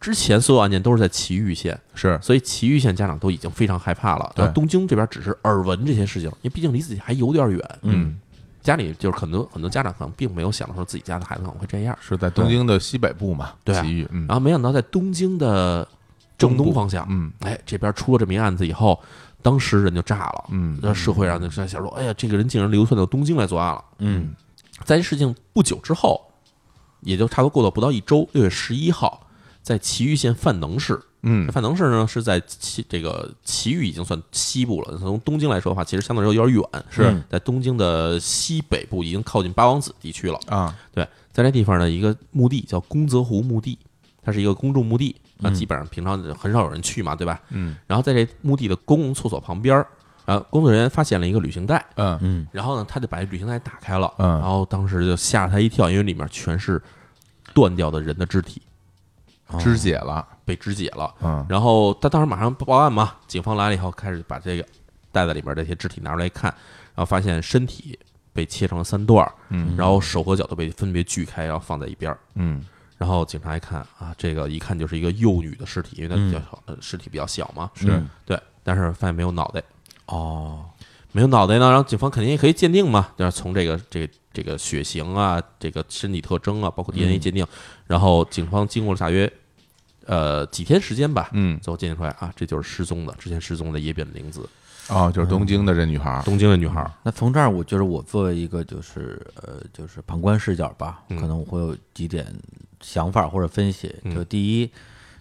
[0.00, 2.16] 之前所有案件都是在埼玉县，是。
[2.22, 4.32] 所以埼玉县家长都已经非常害怕了。
[4.36, 7.78] 对然后东京这边只是耳闻这些事情，因为毕竟离自己还有点远。
[7.82, 8.18] 嗯。
[8.62, 14.26] 家里就是很多很多家长可能并没有想到说自己家的孩子可能会这样，是在东京的西北部嘛，对啊埼玉嗯。
[14.28, 15.88] 然后没想到在东京的
[16.36, 17.32] 正东方向，嗯。
[17.40, 19.00] 哎，这边出了这么一案子以后，
[19.42, 20.44] 当时人就炸了。
[20.50, 20.78] 嗯。
[20.82, 23.84] 那社会上就在想说，哎呀，这个人竟然流窜到东京来作案了。
[23.98, 24.34] 嗯。
[24.84, 26.20] 在这事情不久之后，
[27.00, 29.26] 也就差不多过了不到一周，六月十一号，
[29.62, 31.46] 在埼玉县范能市，嗯。
[31.46, 37.22] 这范能市呢是在埼这个埼玉已经算西部了，从东京来说的话，其实相对来说有点远，是。
[37.28, 40.38] 在东京的西北部，已经靠近八王子地区了。
[40.46, 40.74] 啊。
[40.92, 43.78] 对，在这地方呢，一个墓地叫宫泽湖墓地，
[44.22, 45.54] 它是一个公众墓地，啊，嗯。
[45.54, 47.40] 基本上平常很少有人去嘛，对吧？
[47.50, 47.76] 嗯。
[47.86, 49.86] 然后在这墓地的公共厕所旁边儿，
[50.24, 52.18] 然后工作人员发现了一个旅行袋，嗯。
[52.22, 52.46] 嗯。
[52.52, 56.80] 然后呢，他就把这旅行袋打开了，嗯然后当时就吓了他一跳，因为里面全是
[57.52, 58.62] 断掉的人的肢体，
[59.58, 61.12] 肢解了被肢解了。
[61.22, 61.44] 嗯。
[61.48, 64.64] 然后他当时马上报案嘛，警方来了以后，开始把这个
[65.10, 66.50] 袋子里面这些肢体拿出来看，
[66.94, 67.98] 然后发现身体
[68.32, 69.74] 被切成了三段儿，嗯。
[69.76, 72.18] 然后手和脚都被分别锯开，然后放在一边儿。
[72.34, 72.64] 嗯
[73.00, 77.86] 然后警察一看啊，这个一看就是一个幼女的尸体，因为她比较小，呃尸体比较小嘛，是。
[77.88, 78.06] 嗯。
[78.26, 79.62] 对，但是发现没有脑袋，
[80.04, 80.66] 哦，
[81.12, 87.46] 没有脑袋呢，然后警方肯定也可以鉴定嘛，就是从这个这个这个血型啊，这个身体特征啊，包括 DNA 鉴定，
[87.86, 89.32] 然后警方经过了大约
[90.04, 94.46] 呃几天时间吧，嗯，最后鉴定出来啊，这就是失踪的之前失踪的野本玲子，
[94.90, 101.18] 哦，就是东京的这女孩儿，东京的女孩儿，那从这儿，我觉得我作为一个就是呃，就是旁观视角吧，嗯。
[101.18, 102.26] 可能我会有几点
[102.80, 103.94] 想法或者分析。
[104.04, 104.70] 嗯就第一，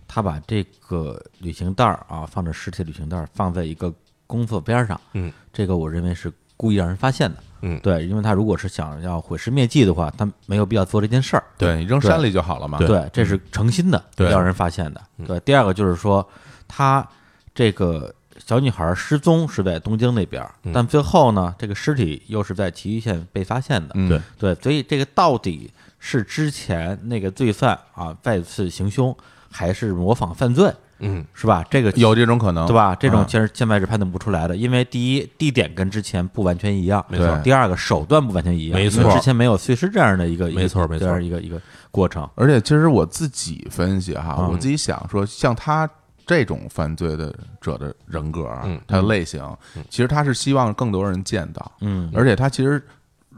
[0.07, 3.93] 他把这个旅行袋儿啊，放着尸体旅行袋儿放在一个
[4.25, 7.43] 工作边儿上，嗯，这个我认为是故意让人发现的。
[7.61, 11.43] 嗯对，因为他如果是想要毁尸灭迹的话，他没有必要做这件事儿。
[11.57, 12.77] 对你扔山里就好了嘛。
[12.77, 15.01] 对，这是诚心的，对让人发现的。
[15.27, 16.25] 对，第二个就是说，
[16.69, 17.05] 他
[17.53, 23.91] 这个小女孩失踪是在东京那边儿，但最后呢，这个尸体又是在崎玉县被发现的。
[23.95, 25.69] 嗯，对对，所以这个到底
[25.99, 29.15] 是之前那个罪犯啊再次行凶，
[29.51, 31.25] 还是模仿犯罪，嗯。
[31.33, 31.63] 是吧？
[31.69, 32.95] 这个有这种可能，对吧？
[32.95, 37.37] 这种啊其实现在是判断不出来的，因为第一地点跟之前不完全一样，没错。
[37.43, 39.11] 第二个手段不完全一样，没错。
[39.13, 40.99] 之前没有碎尸这样的一个没错没错。
[40.99, 42.27] 一个这样一个一个过程。
[42.35, 44.51] 而且其实我自己分析哈，嗯。
[44.51, 45.89] 我自己想说，像他
[46.25, 49.43] 这种犯罪的者的人格啊嗯，他的类型，
[49.89, 52.09] 其实他是希望更多人见到，嗯。
[52.15, 52.81] 而且他其实。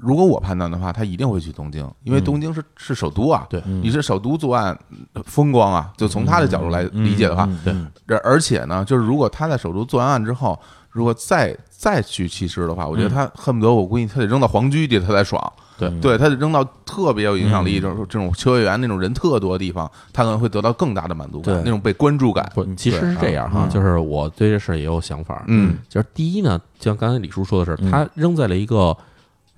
[0.01, 3.45] 如果我判断的话，他一定会去东京，因为东京是是首都啊。
[3.49, 4.77] 对你是首都作案，
[5.13, 5.91] 呃风光啊。
[5.95, 15.41] 就从他的角度来理解的话，嗯嗯而而且呢，就是如果他在首都做完案之后，如果再再去弃尸的话，我觉得他恨不得我估计他得扔到黄居去，他才爽。
[15.77, 22.47] 对对，他得扔到特别有影响力，嗯这种这种秋叶原那种人特多的地方，他可能会得到更大的满足感对，那种被关注感。
[22.53, 28.95] 不，其实是这样哈，嗯就是我对这事儿也有想法，嗯，就是第一呢，就像刚才李叔说的是，嗯他扔在了一个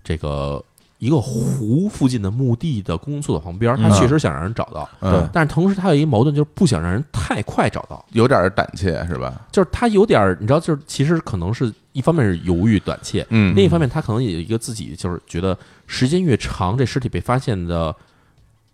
[0.04, 0.64] 这个
[1.00, 9.42] 一个湖附近的墓地的公厕的旁边，他嗯确实想让人找到，嗯，但是同时他有一个矛盾，就是不想让人太快找到，有点胆怯是吧？
[9.52, 13.54] 就是他有点儿，你知道，就是其实可能是一方面是犹豫胆怯，嗯。
[13.56, 17.94] 另一方面他可能也有一个自己就是觉得时间越长，这尸体被发现的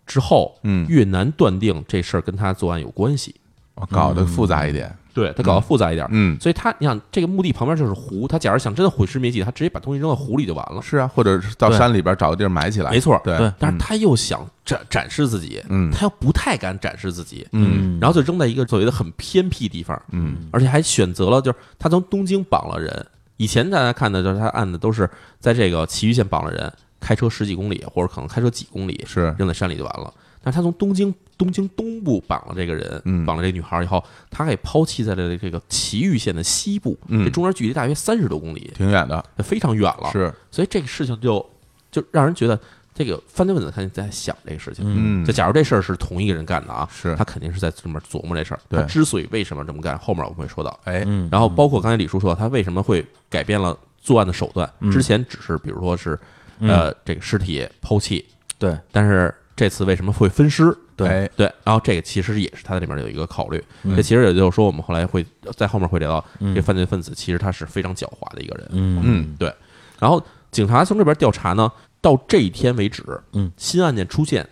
[0.05, 0.85] 之后，嗯。
[0.87, 3.33] 越难断定这事儿跟他作案有关系，
[3.73, 4.95] 我搞得复杂一点。
[5.19, 10.81] 对他搞得复杂一点，嗯，所以他你想这个墓地旁边就是湖，他假如想真的毁尸灭迹，他直接把东西扔到湖里就完了。
[10.81, 12.89] 是啊，或者是到山里边找个地儿埋起来。
[12.91, 23.05] 没错对对但是他又想展展示自己，嗯他又不太敢展示自己，嗯然后就扔在一个所谓的很偏僻地方，嗯而且还选择了就是他从东京绑了人。
[23.37, 25.09] 以前大家看的就是他案子都是
[25.39, 30.13] 在这个崎玉县绑了人，开车十几公里或者可能开车几公里，是扔在山里就完了。
[30.41, 40.09] 但是他从东京东京东部绑了这个人，嗯绑了这个女孩以后，他给抛弃在了这个埼玉县的西部，嗯这中间距离大约三十多公里，挺远的，非常远了。
[40.11, 41.45] 是所以这个事情就
[41.91, 42.59] 就让人觉得
[42.93, 44.83] 这个犯罪分子他在想这个事情。
[44.87, 48.59] 嗯就假如这事儿是同一个人干的啊，是他肯定是在这么琢磨这事儿。
[48.69, 50.79] 他之所以为什么这么干，后面我们会说到。
[50.85, 54.69] 哎嗯，然后包括刚才李叔说，他为什么会改变了作案的手段？
[54.91, 56.19] 之前只是比如说是
[56.59, 58.25] 呃这个尸体抛弃，
[58.57, 60.73] 对但是这次为什么会分尸？
[60.95, 63.61] 对哎对，然后这个其实也是他在里面有一个考虑。
[63.93, 65.25] 这其实也就是说，我们后来会
[65.57, 68.69] 在后面会聊到，这犯罪分子其实他是非常狡猾的一个人。
[68.71, 69.53] 嗯嗯对。
[69.99, 73.03] 然后警察从这边调查呢，到这一天为止，
[73.33, 74.47] 嗯，新案件出现，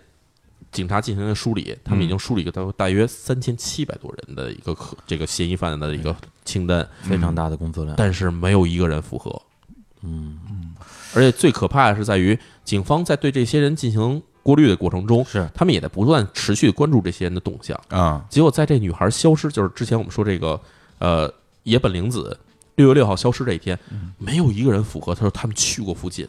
[0.70, 7.96] 警察进行了梳理，他们已经梳理一个大大约三千七百多人的一个可这个嫌疑犯的一个清单，非常大的工作量。
[7.96, 9.40] 但是没有一个人符合。
[10.02, 10.74] 嗯嗯
[11.14, 15.46] 而且最可怕的是在于，警方在对这些人进行过滤的过程中，是。
[15.54, 17.78] 他们也在不断持续关注这些人的动向。
[17.88, 20.58] 啊，结果在这女孩消失，就是之前我们说这个
[21.00, 21.30] 呃
[21.64, 22.34] 野本玲子
[22.76, 23.78] 六月六号消失这一天，
[24.16, 26.26] 没有一个人符合他说他们去过附近，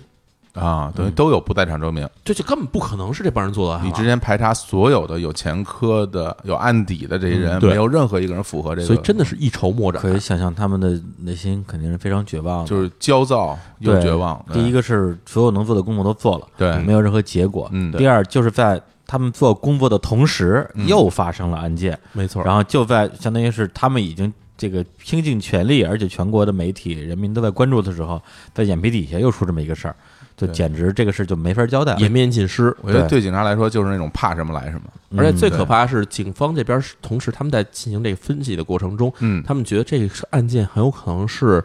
[0.60, 2.08] 啊，等于都有不在场证明。
[2.26, 3.84] 这就根本不可能是这帮人做的。
[3.84, 10.02] 你之前排查所有的有前科的、有案底的这些人，没有任何一个人符合这个，所以真的是一筹莫展。
[10.02, 14.44] 可以想象他们的内心肯定是非常绝望的，就是焦躁又绝望。
[14.52, 17.70] 第一个个是所有能做的工作都做了，对没有任何结果。
[17.72, 28.22] 嗯第二就是在他们做工作的同时，又发生了案件，没错，然后就在相当于是他们已经这个拼尽全力，而且全国的媒体、人民都在关注的时候，
[28.54, 29.96] 在眼皮底下又出这么一个事儿，
[30.40, 32.00] 就简直这个事就没法交代了。
[32.00, 32.76] 颜面尽失。
[32.82, 34.84] 我觉得对对警察来说就是那种怕什么来什么。
[35.18, 41.64] 而且最可怕的是，警方这边是同时他们在进行这个分析的过程中，嗯他们觉得这个案件很有可能是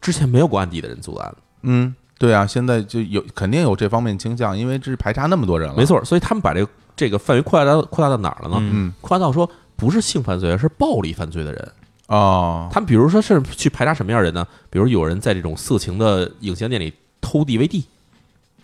[0.00, 1.36] 之前没有过案底的人作案的。
[1.62, 5.76] 嗯，对啊，现在就有肯定有这方面倾向，因为这是排查那么多人了。
[5.76, 8.56] 没，错，所以他们把这个这个范围扩大到扩大到哪儿了呢？
[8.60, 11.72] 嗯扩大到说不是性犯罪，而是暴力犯罪的人。
[12.08, 14.46] 哦，他们比如说是去排查什么样的人呢？
[14.68, 17.82] 比如有人在这种色情的影像店里偷 DVD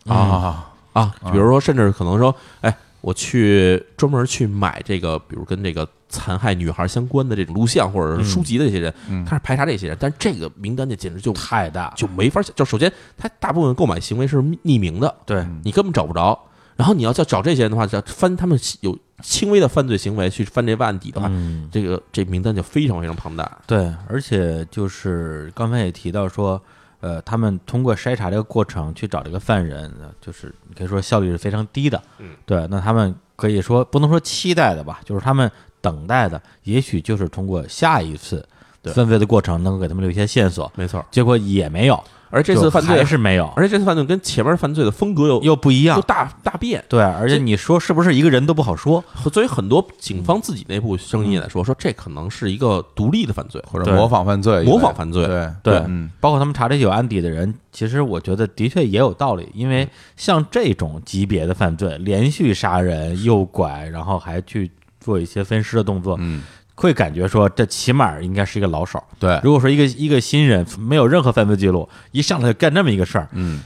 [0.07, 16.39] 啊，啊，比如说甚至可能说，哎，我去专门去买这个，比如跟这个残害女孩相关的这种录像或者是书籍的这些人，嗯开始排查这些人，但是这个名单就简直就太大，就没法想，就首先他大部分购买行为是匿名的，对，你根本找不着。
[16.77, 23.59] 然后你要叫找这些人的话，要翻他们有轻微的犯罪行为去翻这案底的话，嗯，这个这名单就非常非常庞大。
[23.67, 26.59] 对，而且就是刚才也提到说，
[27.01, 32.01] 呃，他们通过筛查这个过程去找这个犯人，呃就是你可以说效率是非常低的。
[32.19, 38.47] 嗯，对，那他们可以说不能说期待的吧，就是他们等待的，也许就是通过下一次
[38.83, 38.93] 对。
[38.93, 46.03] 犯罪的过程能够给他们留一些线索，没错，结果也没有，而这次犯罪还是没有，而且这次犯罪跟前面犯罪的风格又又不一样又。
[46.03, 46.83] 大大变。
[46.89, 49.03] 对，而且你说是不是一个人都不好说，
[49.33, 64.71] 所以很多警方自己内部声音也在说，说这可能是一个独立的犯罪，或者模仿犯罪，模仿犯罪对对嗯包括他们查这些有案底的人，其实我觉得的确也有道理，因为像这种级别的犯罪，连续杀人、诱拐，然后还去
[65.01, 66.43] 做一些分尸的动作，嗯，
[66.81, 69.03] 会感觉说这起码应该是一个老手。
[69.19, 73.63] 对，如果说一个一个新人没有任何犯罪记录，一上来就干这么一个事儿，嗯。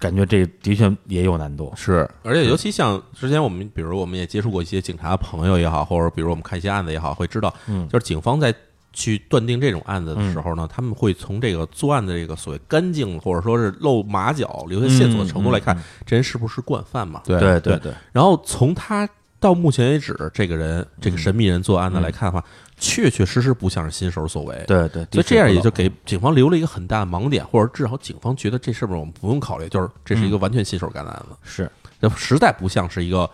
[0.00, 1.70] 感觉这的确也有难度。
[1.76, 7.86] 是，而且尤其像之前我们，比如我们也接触过一些警察朋友也好，或者比如我们看一些案子也好，会知道，嗯。
[7.86, 8.54] 就是警方在
[8.94, 15.76] 去断定这种案子的时候呢，他们会从这个作案的这个所谓干净或者说是露马脚、留下线索的程度来看，
[16.06, 17.20] 这人是不是惯犯嘛？
[17.26, 17.78] 对对对。
[17.80, 19.06] 对，然后从他
[19.40, 22.44] 到目前为止，这个人这个神秘人作案的来看的话，
[22.76, 24.62] 确确实实不像是新手所为。
[24.66, 31.70] 对对，所以这样也就给警方留了一个很大的盲点，或者至少警方觉得这是不是我们不用考虑，就是这是一个完全新手干的案子，是。
[32.00, 33.28] 这实在不像是一个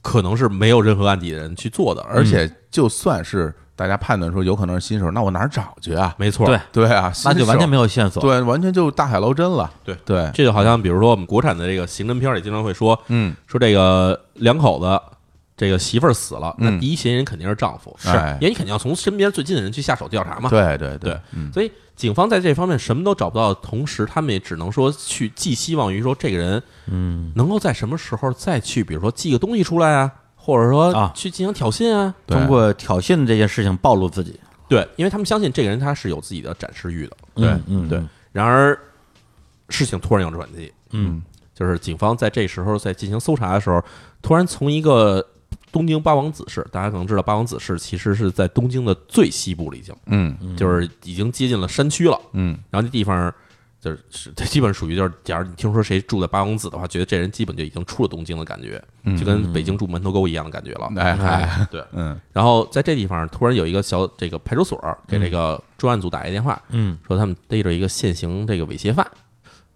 [0.00, 6.12] 可能是没有任何案底的人去做的，而且就算是大家判断说有可能是新手，那我哪儿找去啊？
[6.18, 6.58] 没错，对。
[6.72, 8.20] 对啊，那就完全没有有线索。
[8.20, 9.70] 对，完全就大海捞针了。
[9.84, 9.96] 对。
[10.04, 15.00] 对，这就好像比如说我们国产的这个刑侦片里经常会说嗯，说这个两口子。
[15.56, 16.78] 这个媳妇儿死了，那嗯。
[16.78, 18.08] 第一嫌疑人肯定是丈夫，是。
[18.10, 18.38] 哎。
[18.40, 20.48] 因为你肯定要从身边最近的人去下手调查嘛。
[20.48, 21.50] 对对对，嗯。
[21.52, 30.12] 所以警方在这方面什么都找不到，同时他们也只能说去寄希望于说这个人嗯，能够在什么时候再去，比如说寄个东西出来啊，
[30.48, 31.12] 或者说啊。
[31.14, 32.14] 去进行挑衅啊。
[32.26, 34.40] 通过挑衅这件事情暴露自己。
[34.66, 37.16] 对，因为他们相信这个人他是有自己的展示欲的。
[37.34, 37.48] 对。
[37.48, 38.78] 嗯嗯，对，然而
[39.68, 41.22] 事情突然有转机，嗯。
[41.54, 43.84] 就是警方在这时候在进行搜查的时候，
[44.22, 45.26] 突然从一个
[45.70, 49.94] 东京八王子市，大家可能知道八王子市其实是在东京的最西部了，已经。
[50.06, 50.56] 嗯。
[50.56, 52.18] 就是已经接近了山区了。
[52.32, 52.58] 嗯。
[52.70, 53.34] 然后这地方
[53.80, 58.82] 就是是这基本属于就是，假如你听说谁住在八王子的话，觉得这人基本就已经出了东京的感觉，
[59.16, 60.90] 就跟北京住门头沟一样的感觉了。
[60.96, 61.84] 哎嗨， 对。
[61.92, 69.06] 嗯然后在这地方突然有一个小这个派出所给这个专案组打一电话，嗯说他们逮着一个现行这个猥亵犯，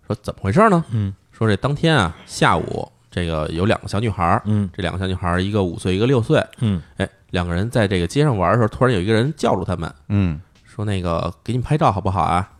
[0.06, 0.84] 说怎么回事呢？
[0.90, 12.50] 嗯说这当天啊下午，这个有两个小女孩儿，嗯这两个小女孩儿一个五岁，一个六岁，嗯哎，两个人在这个街上玩的时候，突然有一个人叫住他们，嗯说那个给你们拍照好不好啊？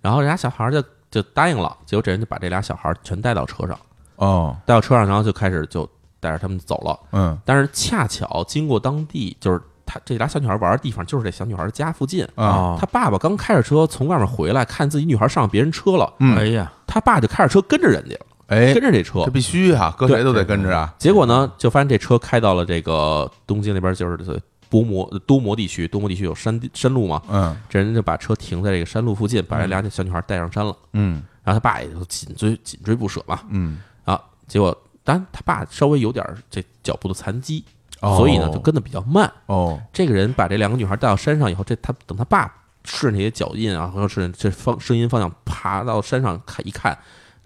[0.00, 3.78] 然后人家小孩儿就就答应了，结果这人就把这俩小孩儿全带到车上，
[4.16, 5.88] 哦带到车上，然后就开始就
[6.20, 6.98] 带着他们走了。
[7.12, 12.24] 嗯但是恰巧经过当地，就是他这俩小女孩玩的地方，就是这小女孩的家附近。
[12.34, 19.30] 啊哦他爸爸刚开着车从外面回来，看自己女孩上别人车了，嗯哎呀，他爸就开着车跟着人家了，哎跟，着这车这。
[19.30, 20.94] 必须啊，搁谁都得跟着啊。
[20.98, 24.40] 结果呢，就发现这车开到了这个东京那边，就是
[24.70, 30.74] 多摩多摩地区，多摩地区有山山路嘛，嗯这人就把车停在这个山路附近，把这俩小女孩带上山了。
[30.92, 33.40] 嗯然后他爸也就紧追紧追不舍嘛。
[33.48, 37.64] 嗯，啊，结果当然他爸稍微有点这脚步的残疾，
[38.00, 39.30] 哦所以呢就跟的比较慢。
[39.46, 42.54] 哦这个人把这两个女孩带到山上以后，这他等他爸
[42.84, 46.96] 顺着那些脚印啊，和顺着这方声音方向爬到山上看一看，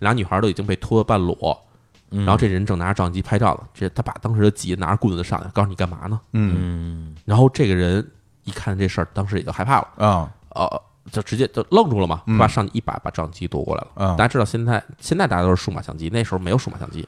[0.01, 1.59] 俩女孩都已经被拖得半裸。
[2.19, 6.21] 然后这人正拿着照相机拍照呢，这他爸当时就急，拿着棍子就上来，告诉你干嘛呢？
[6.33, 8.07] 嗯嗯然后这个人
[8.45, 13.89] 一看这事儿，当时也就害怕了，啊呃，就直接就愣住了嘛，嗯他爸上去一把把照相机夺过来了。
[13.97, 17.01] 嗯大家知道现在现在大家都是数码相机，那时候没有数码相机，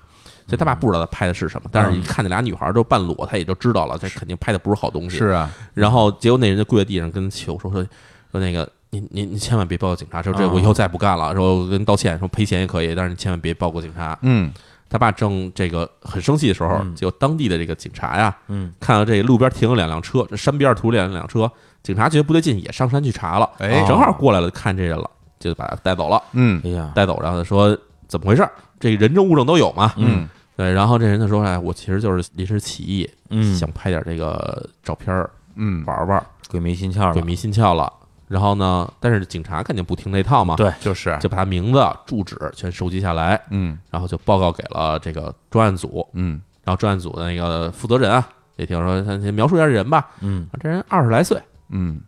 [0.47, 5.19] 所以他爸不知道他拍的是什么，但是一看那俩女孩都半裸，他也就知道了，这肯定拍的不是好东西。
[5.19, 7.87] 是啊然后结果那人就跪在地上跟求说说
[8.33, 14.19] 说那个你你你千万别报警察，说这我以后再也不干了，说我跟你道歉，说赔钱也可以，但是你千万别报过警察。
[14.23, 14.53] 嗯
[14.89, 16.95] 他爸正这个很生气的时候，嗯。
[16.95, 21.51] 结果当地的这个警察呀，嗯，看到这个路边停了两辆车，这山边停了两辆车，
[21.83, 23.85] 警察觉得不对劲，也上山去查了，哎。
[23.87, 26.61] 正好过来了，看这人了，就把他带走了，嗯。
[26.65, 27.77] 哎呀，带走，然后他说
[28.07, 28.51] 怎么回事儿？
[28.79, 29.93] 这人证物证都有嘛？
[29.97, 30.29] 嗯。
[30.57, 33.55] 对，然后这人就说，哎，我其实就是临时起意，嗯。
[33.55, 35.85] 想拍点这个照片儿嗯。
[35.85, 37.93] 玩玩，鬼迷心窍了，鬼迷心窍了。
[38.29, 41.17] 然后呢，但是警察肯定不听那套嘛，对，就是。
[41.21, 43.79] 就把他名字、住址全收集下来，嗯。
[43.91, 46.07] 然后就报告给了这个专案组。
[46.15, 46.41] 嗯。
[46.65, 50.49] 然后专案组的那个负责人啊，也听说他先描述一下人吧，嗯。
[50.53, 52.01] 啊这人二十来岁，嗯。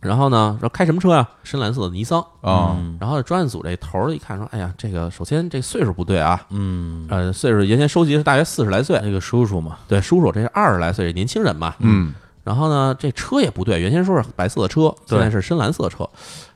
[0.00, 1.28] 然后呢，说开什么车呀？
[1.42, 2.20] 深蓝色的尼桑。
[2.40, 2.96] 啊嗯。
[2.98, 12.14] 然后专案组这头儿一看说，哎呀，这个首先这岁数不对啊，嗯，呃，岁数原先收集是大约四十来岁，那个叔叔嘛，对，叔叔这是二十来岁，年轻人嘛，嗯
[12.48, 16.08] 然后呢，这车也不对，原先说是白色的车，现在是深蓝色车，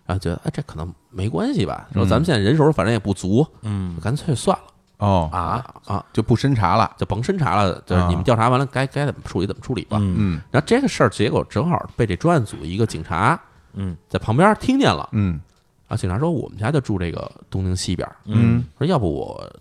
[0.07, 1.87] 然后觉得哎，这可能没关系吧？
[1.93, 3.95] 说嗯咱们现在人手反正也不足，嗯。
[4.01, 4.65] 干脆算了。
[4.97, 5.29] 哦。
[5.31, 8.09] 啊啊，就不深查了，就甭深查了，就是啊。
[8.09, 9.99] 你们调查完了，该该怎么处理怎么处理吧。
[10.01, 10.15] 嗯。
[10.17, 10.41] 嗯。
[10.51, 13.39] 然后这个事儿结果正好被这专案组一个警察
[13.75, 13.95] 嗯。
[14.09, 15.39] 在旁边听见了，嗯。
[15.89, 19.53] 啊，警察说我们家就住这个东京西边儿，嗯，说要不我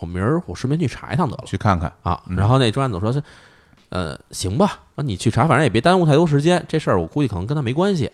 [0.00, 1.44] 我明儿我顺便去查一趟得了。
[1.46, 2.20] 去看看，啊。
[2.26, 2.36] 嗯。
[2.36, 3.22] 然后那专案组说是，
[3.90, 8.10] 呃，行吧，那你去查，反正也别耽误太多时间，这事儿我估计可能跟他没关系，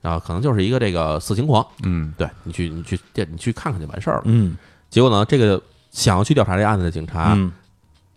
[0.00, 2.14] 啊，可能就是一个这个色情狂，嗯。
[2.16, 4.22] 对你去你去你去看看就完事儿了。
[4.26, 4.56] 嗯。
[4.88, 7.52] 结果呢，这个想要去调查这案子的警察，嗯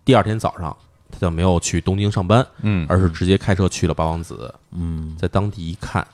[0.04, 0.76] 第二天早上
[1.12, 5.16] 他就没有去东京上班，嗯，而是直接开车去了八王子，嗯。
[5.20, 6.06] 在当地一看，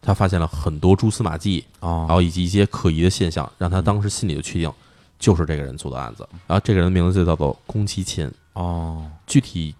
[0.00, 4.72] 他发现了很多蛛丝马迹，然哦后以及一些可疑的现象，让他当时心里就确定
[5.18, 6.28] 就是这个人做的案子。
[6.46, 9.74] 然后这个人的名字就叫做宫崎勤，哦具体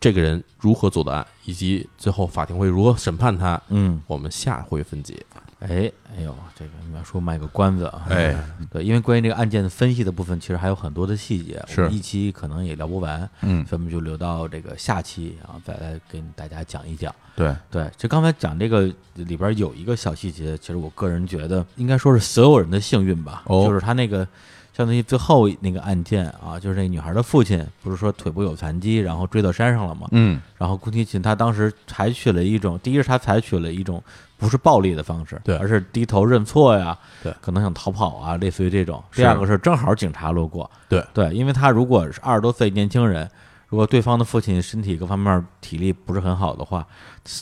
[0.00, 4.00] 这个人如何做的案，以及最后法庭会如何审判他，嗯。
[4.06, 5.24] 我们下回分解。
[5.60, 8.36] 哎哎呦，这个你要说卖个关子啊，哎，
[8.70, 11.88] 对，因为关于这个案件的分析的部分，其实还有很多的细节，是。
[11.88, 13.64] 一期可能也聊不完，嗯。
[13.64, 17.14] 所以我们就留到这个下期啊，再来跟大家讲一讲。
[17.34, 23.64] 对，对，就刚才讲这个里边有一个小细节，其实我个人觉得应该说是所有人的幸运吧，哦。
[23.66, 24.28] 就是他那个
[24.76, 30.08] 相当于最后那个案件啊，就是那女孩的父亲不是说腿部有残疾，然后追到山上了嘛？
[30.10, 34.02] 嗯然后宫崎勤他当时采取了一种，第一是他采取了一种
[34.36, 39.00] 不是暴力的方式，对而是低头认错呀，对可能想逃跑啊，类似于这种。
[39.12, 43.30] 第二个是正好警察路过，对对，因为他如果是二十多岁年轻人，
[43.74, 46.86] 如果对方的父亲身体各方面体力不是很好的话，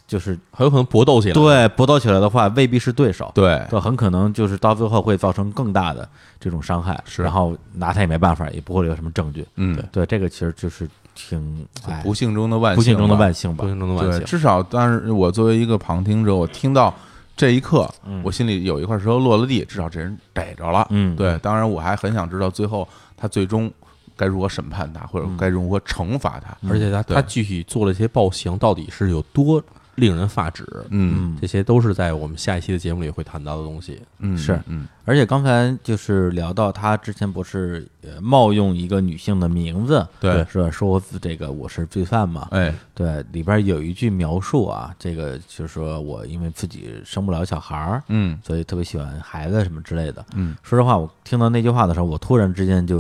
[0.07, 1.35] 就是很有可能搏斗起来。
[1.35, 6.09] 对搏斗起来的话，未必是对手，对，对，很可能就是到最后会造成更大的
[6.41, 9.47] 这种伤害，是然后拿他也没办法，也不会有什么证据。
[9.57, 13.69] 嗯，对，这个其实就是挺哎不幸中的万不幸中的万幸吧不。
[13.69, 14.25] 幸中的万对，幸。
[14.25, 16.95] 至少但是我作为一个旁听者，我听到
[17.37, 20.87] 这一刻，嗯我心里有一块石头落了地，至少这人逮着了。
[20.89, 23.71] 嗯对，当然我还很想知道最后他最终
[24.17, 26.57] 该如何审判他，或者该如何惩罚他。
[26.69, 29.63] 而且他他具体做了一些暴行，到底是有多
[29.97, 30.67] 令人发指？
[30.89, 34.01] 嗯这些都是在我们下一期的节目里会谈到的东西。
[34.21, 40.71] 嗯，是嗯而且刚才就是聊到他之前不是呃冒用一个女性的名字，对是吧？
[40.71, 50.25] 说这个我是罪犯嘛，哎，对，里边有一句描述啊，这个就是说我因为自己生不了小孩儿，嗯所以特别喜欢孩子什么之类的。
[50.35, 52.99] 嗯，说实话，我听到那句话的时候，我突然之间就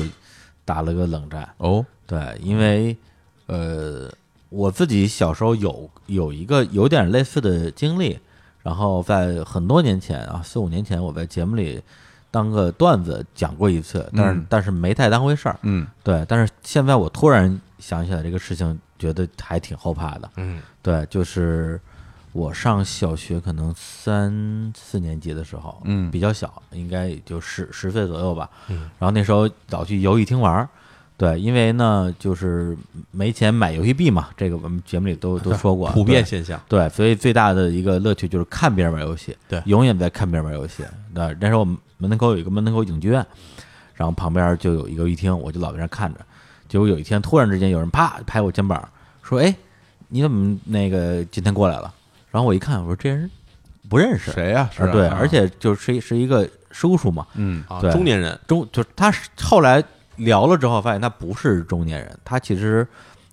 [0.64, 1.48] 打了个冷战。
[1.58, 2.96] 哦，对，因为
[3.46, 4.10] 呃，
[4.48, 8.18] 我自己小时候有有一个有点类似的经历，
[8.62, 11.82] 然后在很多年前啊，四五年前，我在节目里
[12.30, 15.58] 当个段子讲过一次，但是、嗯但是没太当回事儿。
[15.62, 20.30] 嗯对，但是现在我突然想起来这个事情，觉得还挺后怕的。
[20.36, 21.80] 嗯对，就是
[22.32, 28.48] 我上小学可能三四年级的时候，嗯比较小，应该也就十十岁左右吧。
[28.68, 30.68] 嗯，然后那时候老去游戏厅玩儿，
[31.18, 32.76] 对，因为呢就是
[33.10, 36.58] 没钱买游戏币嘛，这个我们节目里都都说过，普遍现象。
[36.68, 40.82] 对，所以最大的一个乐趣就是看别人玩游戏，对永远在看别人玩游戏。
[41.12, 43.24] 那，那时候我们门口有一个门口影剧院，
[43.94, 46.20] 然后旁边就有一个游戏厅，我就老在那儿看着。
[46.66, 48.88] 结果有一天突然之间有人啪拍我肩膀，
[49.22, 49.54] 说：“哎，
[50.08, 51.92] 你怎么那个今天过来了？”
[52.32, 53.30] 然后我一看，我说这人
[53.88, 54.68] 不认识，谁呀？
[54.74, 54.90] 是啊？
[54.90, 55.16] 对，啊。
[55.20, 57.62] 而且就是是一个叔叔嘛，嗯。
[57.92, 59.84] 中年人，中就是他后来
[60.16, 62.86] 聊了之后发现他不是中年人，他其实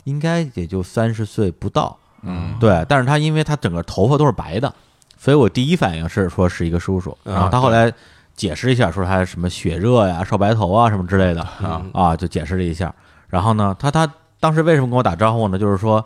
[0.03, 2.55] 应该也就三十岁不到，嗯。
[2.59, 4.71] 对，但是他因为他整个头发都是白的，
[5.17, 7.91] 所以我第一反应是说是一个叔叔，啊然后他后来
[8.35, 11.41] 解释一下说他什么血热呀、少白头啊什么之类的。
[11.41, 12.93] 啊啊，就解释了一下。
[13.27, 15.57] 然后呢，他他当时为什么跟我打招呼呢？
[15.57, 16.03] 就是说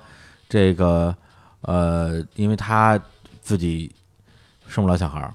[0.50, 1.16] 这个
[1.64, 3.00] 呃，因为他
[3.42, 3.92] 自己
[4.68, 5.34] 生不了小孩儿，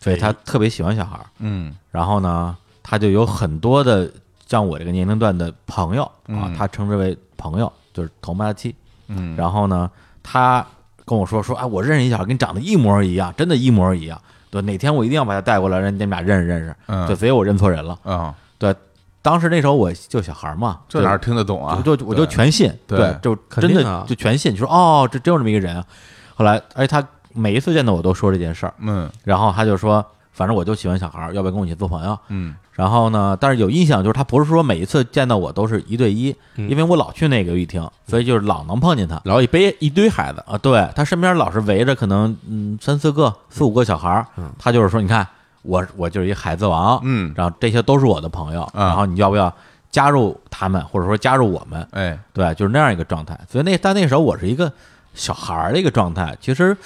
[0.00, 1.26] 所以他特别喜欢小孩儿。
[1.38, 4.10] 嗯然后呢，他就有很多的
[4.46, 8.74] 像我这个年龄段的朋友啊嗯，他称之为朋友，就是同妈期。
[9.08, 9.90] 嗯，然后呢，
[10.22, 10.64] 他
[11.04, 14.20] 跟我说说，哎，我认识一小孩，跟你长得一模一样，真的，一模一样。
[14.50, 16.76] 对，哪天我一定要把他带过来，让你们俩认识认识。
[16.86, 17.98] 嗯对，所以我认错人了。
[18.04, 18.74] 啊，对，
[19.22, 21.76] 当时那时候我就小孩嘛，这哪儿听得懂啊？
[21.78, 24.04] 我就我就全信，对对，就真的啊。
[24.06, 25.76] 就全信，就说哦，这真有这么一个人。
[25.76, 25.84] 啊。
[26.34, 29.08] 后来，而且他每一次见到我都说这件事儿，嗯。
[29.22, 32.18] 然后他就说反正我就喜欢小孩儿，要不要跟我一起做朋友？
[32.28, 32.56] 嗯。
[32.72, 36.68] 然后呢，但是有印象就是他不是说每一次见到我都是一对一，嗯。
[36.68, 39.20] 因为我老去那个游戏厅，所以就是老能碰见他。
[39.24, 44.26] 然后一背一堆孩子，啊，对他身边老是围着可能嗯三四个、四五个小孩儿，
[44.58, 45.24] 他就是说，你看
[45.62, 49.52] 我我就是一孩子王，嗯然后这些都是我的朋友，啊然后你要不要
[49.90, 51.86] 加入他们，或者说加入我们？
[51.92, 53.38] 哎对，就是那样一个状态。
[53.50, 54.72] 所以那但那时候我是一个
[55.14, 56.76] 小孩儿的一个状态，其实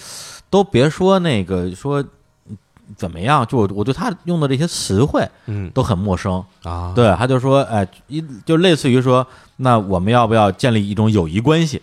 [0.50, 2.02] 都别说那个说
[2.48, 2.56] 嗯
[2.96, 6.44] 怎么样，就我我对他用的这些词汇嗯都很陌生。
[6.62, 11.80] 啊，对，他就说，哎，一就类似于说，那我们要不要建立一种友谊关系？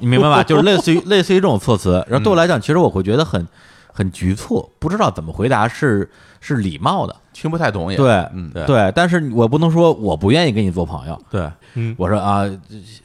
[0.00, 0.42] 你明白吧？
[0.46, 2.04] 就是类似于类似于这种措辞。
[2.08, 3.44] 然后对我来讲，其实我会觉得很
[3.92, 6.10] 很局促，不知道怎么回答是
[6.40, 7.16] 是礼貌的。
[7.32, 11.18] 听不太懂也对，嗯对对，但是我不能说我不愿意跟你做朋友。
[11.30, 12.44] 对，嗯，我说啊，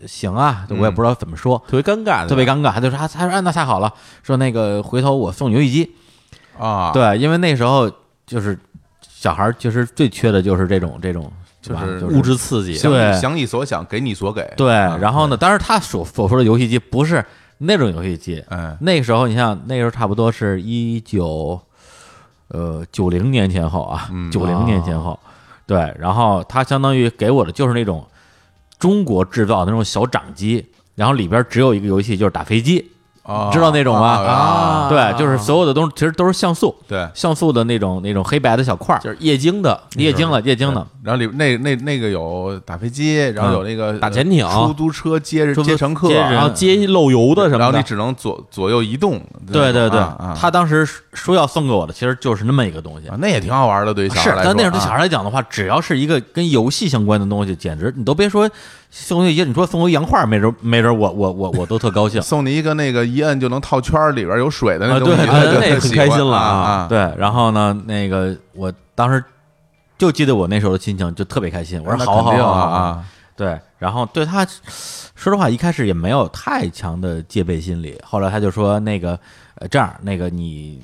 [0.07, 2.71] 行啊，我也不知道怎么说，特别尴尬，特别尴尬。
[2.71, 5.95] 他就说，他他说，啊那太好了，说那个回头我送你游戏机。
[6.57, 7.89] 啊，对，因为那时候
[8.25, 8.57] 就是
[9.01, 11.23] 小孩儿，其实最缺的就是这种这种，
[11.69, 17.23] 吧就是物质刺激，想对你想你所想，给你所给，对，啊然后呢，当然他所所说的游戏机不是
[17.57, 18.77] 那种游戏机，哎。
[18.81, 21.59] 那个时候你像那时候差不多是一九
[22.49, 25.19] 呃九零年前后啊嗯，九零年前后，
[25.65, 28.05] 对，然后它相当于给我的就是那种
[28.77, 32.91] 中国制造的那种小掌机，然后里边只有一个游戏就是打飞机，
[33.25, 34.07] 啊知道那种吗？
[34.07, 44.45] 啊对，就是所有的东西其实都是像素，对，像素的那种那种黑白的小块儿，就是液晶的，液晶的，液晶的，然后里那那那个有打飞机，然后有那个打潜艇。
[44.45, 49.19] 出租车接接乘客，然后接漏油的什么的，然后你只能左左右移动，
[49.51, 49.99] 对对对
[50.39, 53.07] 他当时说要送给我的，其实就是那么一个东西。
[53.07, 53.17] 啊。
[53.19, 58.49] 那也挺好玩的，对于小是孩，来说，但那时候对小啊孩来讲的话，只要是一个跟游戏相关的东西，简直你都别说
[58.97, 62.19] 送游戏机，你说送我一洋画，没准没准我我我我都特高兴。
[62.23, 66.87] 送你一个那个一摁就能套圈儿，里边有水的那啊东西，对对对那很开心了啊！
[66.87, 69.21] 对，然后呢，那个我当时
[69.97, 73.05] 就记得我那时候的心情就特别开心，我说好好好啊啊！
[73.35, 77.99] 对，然后对他，说实话，一开始也没有太强的戒备心理。
[78.01, 79.19] 后来他就说：“那个，
[79.55, 80.81] 呃，这样，那个你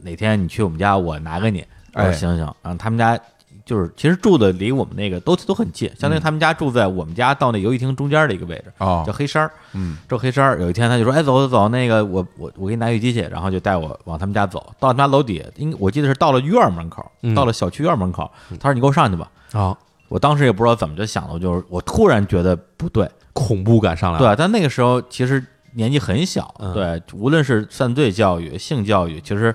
[0.00, 3.18] 哪天你去我们家，我拿给你。”我说：“哎行行。”然后他们家
[3.64, 9.50] 就是其实住的离我们那个都都很近，相当于他们家住在我们家到那游戏厅中间的一个位置，哦叫黑山儿。
[9.74, 18.30] 嗯这黑山儿有一天他就说：“哎，走走走，那个我我我给你拿游戏机去。”然后就带我往他们家走，到他们家楼底，应我记得是到了院儿门口，嗯到了小区院儿门口。
[18.60, 19.76] 他说：“你给我上去吧。”啊，
[20.08, 25.44] 我当时也不知道怎么就想的，就是我突然觉得不对，恐怖感上来了，对，但那个时候其实
[25.74, 29.54] 年纪很小，嗯对，无论是犯罪教育、性教育，其实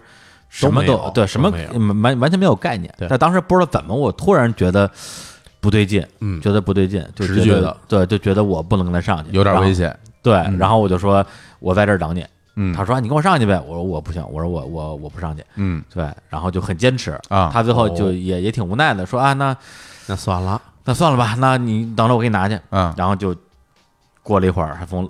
[0.50, 1.50] 什么都对什么
[2.02, 2.94] 完完全没有概念。
[2.98, 4.90] 对但当时不知道怎么，我突然觉得
[5.60, 9.74] 不对劲，嗯觉得不对劲，就觉得直觉的对，就觉得我不能跟他上去，有点危。
[9.74, 9.96] 险。
[10.24, 11.26] 对，嗯然后我就说
[11.60, 12.26] 我在这儿等你。
[12.60, 15.44] 嗯，他说啊你跟我上去呗，我说我不行，我说我我我不上去。
[15.56, 19.56] 嗯对，然后就很坚持啊他最后就哦也也挺无奈的，说啊那
[20.08, 22.60] 那算了，那算了吧，那你等着我给你拿去。
[22.72, 23.36] 嗯然后就
[24.24, 25.08] 过了一会儿，他从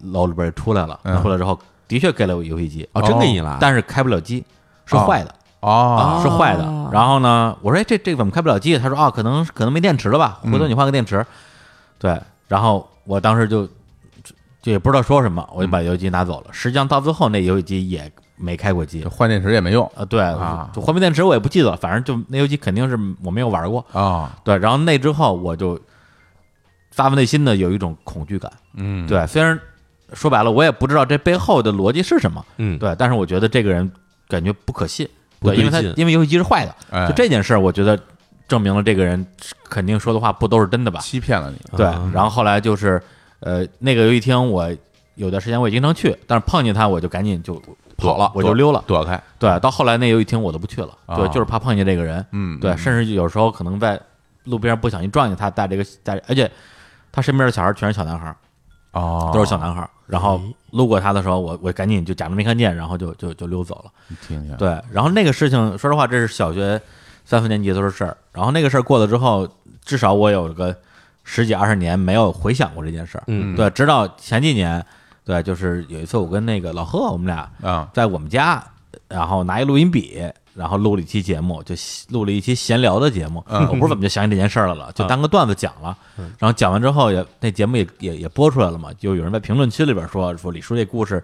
[0.00, 0.98] 楼里边出来了。
[1.02, 1.58] 嗯出来之后，
[1.88, 4.44] 的确给了我游戏机，哦，真给你了，但是开不了机，
[4.84, 6.64] 是哦坏的，哦是坏的。
[6.92, 8.78] 然后呢，我说哎，这这怎么开不了机？
[8.78, 11.24] 他说啊，可能可能没电池了吧，回头你换个电池。
[11.98, 13.66] 对，然后我当时就
[14.60, 16.46] 就也不知道说什么，我就把游戏机拿走了。
[16.52, 19.04] 实际上到最后，那游戏机也没开过机。
[19.04, 23.84] 换电池也没用啊，对，啊就换没电池我也不记得了，反正就那游戏机肯定是我没有玩过。
[23.92, 24.36] 啊。
[24.44, 25.80] 对，然后那之后我就
[26.90, 28.52] 发自内心的有一种恐惧感。
[28.74, 29.58] 嗯，对，虽然
[30.12, 33.90] 说白了，我也不知道这背后的逻辑是什么，嗯，对，但是我觉得这个人
[34.28, 35.08] 感觉不可信，
[35.40, 37.98] 对，对因为他因为游戏机是坏的，哎就这件事儿，我觉得
[38.48, 39.26] 证明了这个人
[39.68, 41.00] 肯定说的话不都是真的吧？
[41.00, 41.58] 欺骗了你。
[41.76, 43.02] 对啊，然后后来就是
[43.40, 44.70] 呃，那个游戏厅我
[45.16, 47.60] 有段时间我也经常去，但是碰见他我就赶紧就
[47.96, 48.84] 跑了，我就溜了。
[48.86, 49.20] 躲开。
[49.38, 54.00] 对，到后来那游戏厅我都不去了，对，啊就是怕碰见这个人，嗯，对，嗯甚至有时候可能在
[54.44, 56.48] 路边不小心撞见他带这个带，而且
[57.10, 58.34] 他身边的小孩全是小男孩，
[58.96, 59.88] 哦，都是小男孩。
[60.06, 60.40] 然后
[60.70, 63.90] 路过他的时候，我我赶紧就假装没看见，然后就就就溜走了。
[64.08, 64.56] 你听听。
[64.56, 66.80] 对，然后那个事情，说实话，这是小学
[67.24, 68.16] 三四年级的时候事儿。
[68.32, 69.48] 然后那个事儿过了之后，
[69.84, 70.74] 至少我有个
[71.24, 73.24] 十几二十年没有回想过这件事儿。
[73.26, 74.84] 嗯对，直到前几年，
[75.24, 78.64] 对，就是有一次我跟那个老贺，我们俩啊，在我们家，
[79.08, 80.22] 然后拿一录音笔，
[80.56, 81.74] 然后录了一期节目，就
[82.08, 83.44] 录了一期闲聊的节目。
[83.48, 85.96] 嗯我不知道怎么就想起这件事儿来了，就当个段子讲了。
[86.38, 91.22] 然后讲完之后也那节目也也也播出来了嘛，就有人在评论区里边说说李叔这故事，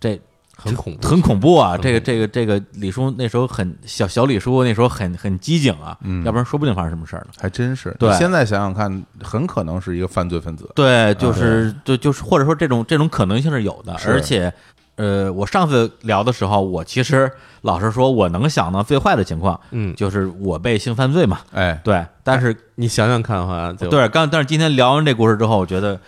[0.00, 0.18] 这
[0.56, 1.76] 很恐怖，很恐怖啊！
[1.76, 7.32] 这个这个这个李叔那时候很小小李叔那时候很很机警啊，嗯要不然说不定发生什么事儿呢。
[7.38, 7.94] 还真是。
[7.98, 10.70] 对现在想想看，很可能是一个犯罪分子。
[10.76, 14.52] 对，就是就就是或者说这种这种可能性是有的，而且
[14.96, 17.30] 呃，我上次聊的时候，我其实
[17.62, 21.40] 老实说，我能想到最坏的情况，嗯，就是我被性犯罪嘛。
[21.52, 26.00] 哎，对，但是你想想看哈，就对，刚但是今天聊完这故事之后，我觉得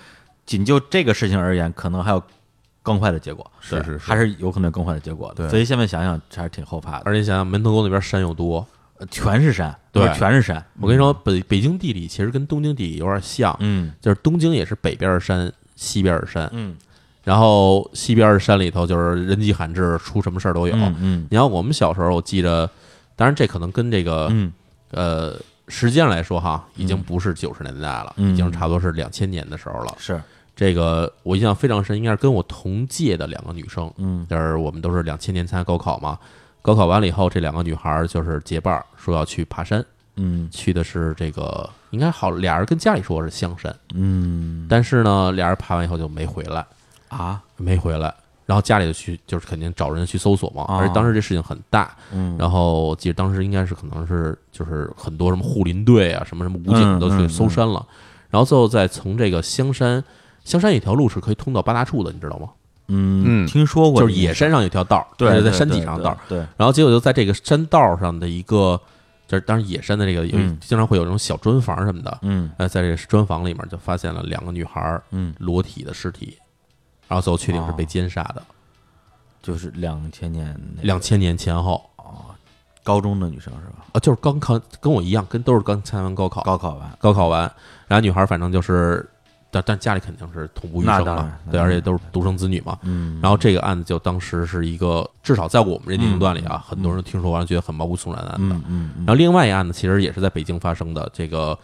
[0.45, 2.23] 仅就这个事情而言，可能还有
[2.83, 3.99] 更坏的结果，是是是。
[3.99, 5.35] 还是有可能有更坏的结果的。
[5.35, 5.49] 对。
[5.49, 8.65] 所以现在想想还是挺后怕的，而且想想门头沟那边山又多，
[8.99, 10.09] 呃全是山，对。
[10.15, 10.65] 全是山。
[10.81, 13.93] 我跟你说，北北京地理其实跟东京地理有点像，嗯。
[14.01, 16.77] 就是东京也是北边是山，西边是山，嗯
[17.27, 20.77] 然后西边的山里头就是人迹罕至，出什么事儿都有。
[20.77, 21.27] 嗯嗯。
[21.29, 22.71] 你看我们小时候，我记得，
[23.17, 24.53] 当然这可能跟这个、嗯。
[24.93, 25.35] 呃
[25.67, 28.33] 时间来说哈，已经不是九十年代了，嗯。
[28.33, 29.93] 已经差不多是两千年的时候了。
[29.99, 30.23] 是。
[30.55, 34.25] 这个我印象非常深，应该是跟我同届的两个女生，嗯。
[34.31, 36.17] 就是我们都是两千年参加高考嘛。
[36.63, 40.49] 高考完了以后，这两个女孩儿就是结伴儿说要去爬山，嗯。
[40.53, 44.65] 去的是这个应该好俩人跟家里说是香山，嗯。
[44.71, 46.65] 但是呢，俩人爬完以后就没回来，
[47.09, 48.15] 啊没回来。
[48.45, 50.63] 然后家里就去，就是肯定找人去搜索嘛。
[50.69, 57.85] 啊而且当时这事情很大，嗯然后我记得当时应该是可能是就是很多什么护林队啊，什么什么武警都去搜山了。
[58.31, 60.03] 然后最后再从这个香山，
[60.45, 62.49] 香山有一条路是可以通到八大处的，你知道吗？
[62.89, 66.19] 嗯嗯听说过就是野山上有条道儿，对，在山脊上的道儿。
[66.29, 68.81] 对，然后结果就在这个山道上的一个，
[69.27, 76.39] 就是当然野山的这个有嗯经常会有这种小砖房什么的，嗯呃，在这个砖房里面就发现了两个女孩儿嗯，裸体的尸体，
[77.09, 78.43] 然后最后确定是被奸杀的。
[79.43, 81.89] 就是两千年两千年前后。
[81.97, 82.31] 啊，
[82.85, 83.85] 高中的女生是吧？
[83.93, 87.43] 啊，就是刚考跟我一样，跟都是刚参完高考，高考完，高考完，
[87.89, 89.05] 然后女孩反正就是，
[89.51, 90.99] 但但家里肯定是痛不欲生嘛。
[90.99, 92.79] 那当然，对，而且都是独生子女嘛。
[92.83, 93.21] 嗯。
[93.21, 98.55] 然后这个案子就当时是一个，至少在我们这年龄段里啊，很多人听说完了觉得很毛骨悚然的案子。
[98.55, 98.91] 嗯嗯。
[98.99, 101.59] 然后另外一案子其实也是在北京发生的，这个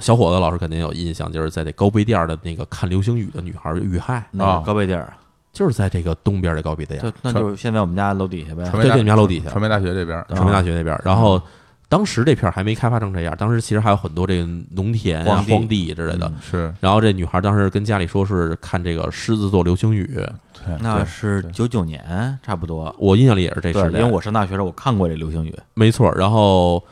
[0.00, 5.12] 小伙子老师肯定有印象，就是在这高碑店的那个看流星雨的女孩遇害，那啊高碑店儿，
[5.52, 8.64] 就是在这个东边的高碑店，就那就是现在我们家楼底下呗。
[8.64, 11.00] 传媒对对，你们家楼底下，传媒大学这边，传媒大学那边。
[11.04, 11.40] 然后
[11.88, 16.30] 当时这片儿还没开发成这样，当时其实还有很多这个农田啊、荒地之类的。
[16.40, 20.26] 是然后这女孩当时跟家里说是看这个狮子座流星雨，对
[20.66, 22.94] 对那是九九年差不多。
[22.98, 25.54] 我印象里也是这对，时代，因为我上大学时候我看过这流星雨。
[25.74, 26.12] 没错。
[26.14, 26.84] 然后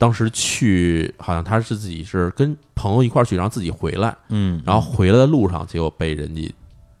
[0.00, 4.62] 当时去，好像他是自己是跟朋友一块儿去，然后自己回来，嗯。
[4.64, 6.50] 然后回来的路上结果被人家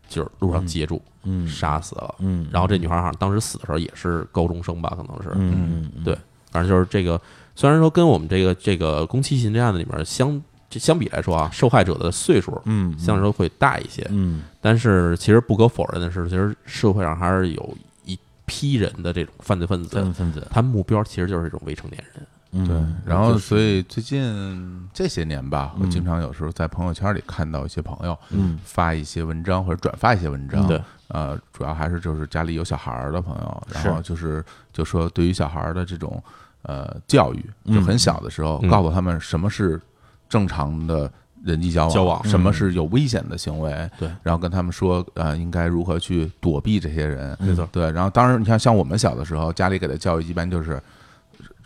[0.06, 1.48] 就是路上截住，嗯。
[1.48, 2.14] 杀死了。
[2.18, 6.14] 嗯，然后这女孩好像当时死的时候也是高中生吧，可能是，嗯对，
[6.50, 7.18] 反正就是这个，
[7.56, 10.38] 虽然说跟我们这个这个宫崎勤这案子里面相
[10.68, 14.42] 这相比来说啊，受害者的岁数嗯相对来说会大一些，嗯。
[14.60, 20.46] 但是其实不可否认的是，其实社会上还是有一批人的这种犯罪分子，分分子。
[20.50, 22.22] 他目标其实就是这种未成年人。
[22.52, 25.90] 嗯对，然后所以最近这些年吧，我嗯。
[25.90, 28.58] 经常有时候在朋友圈里看到一些朋友嗯。
[28.64, 36.22] 发一些文章或者转发一些文章，对，呃，主要还是就是家里有小孩儿的朋友，然后就是就说对于小孩儿的这种
[36.62, 38.68] 呃教育，嗯就很小的时候嗯。
[38.68, 39.80] 告诉他们什么是
[40.28, 41.10] 正常的
[41.44, 47.68] 人际交往，交往什么是有危险的行为，对，然后跟他们说呃应该如何去躲避这些人，没错。
[47.70, 50.82] 对，然后当然你看像我们小的时候，家里给的教育一般就是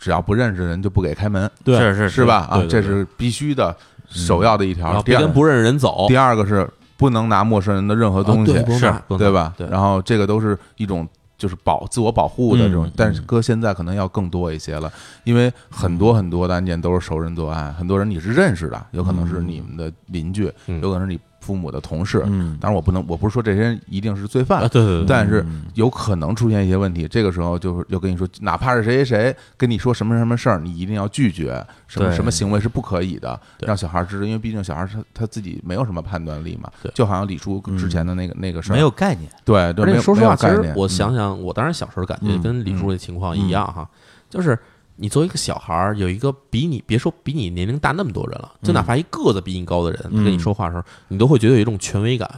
[0.05, 2.47] 只要不认识人就不给开门，对是是是吧？
[2.47, 3.75] 啊，这是必须的，
[4.07, 4.85] 首要的一条。
[4.85, 9.51] 然后第二别跟不认识人走，第二个是不能拿陌生人的任何啊东西，是对吧？
[9.57, 9.67] 对。
[9.67, 11.07] 然后这个都是一种
[11.39, 20.79] 就是保自我保护的这种嗯，但是搁现在可能要更多一些了，因为很多很多的案件都是熟人作案，很多人你是认识的，有可能是你们的邻居，嗯。
[20.83, 22.23] 有可能是你父母的同事。
[22.25, 22.57] 嗯。
[22.59, 25.65] 当然，我不能，我不是说这些人一定是罪犯啊，，对对对，但是嗯。
[25.75, 33.67] 有可能出现一些问题，这个时候就是就跟你说，哪怕是谁谁谁跟你说什么什么事儿，你一定要拒绝，什么什么行为是不可以的，对。
[33.67, 39.29] 让小孩知道，因为毕竟小孩他他自己没有什么判断力嘛对，就好像李叔之前的那个那个事儿，没有概念。
[39.43, 43.87] 对对，说实话，其实我想想，我当时小时候感觉嗯跟李叔的情况一样哈，
[44.29, 44.57] 就是
[44.95, 52.29] 你作为一个小孩儿，有一个比你别说比你年龄大那么多人了，就哪怕一个子比你高的人嗯跟你说话的时候，你都会觉得有一种权威感，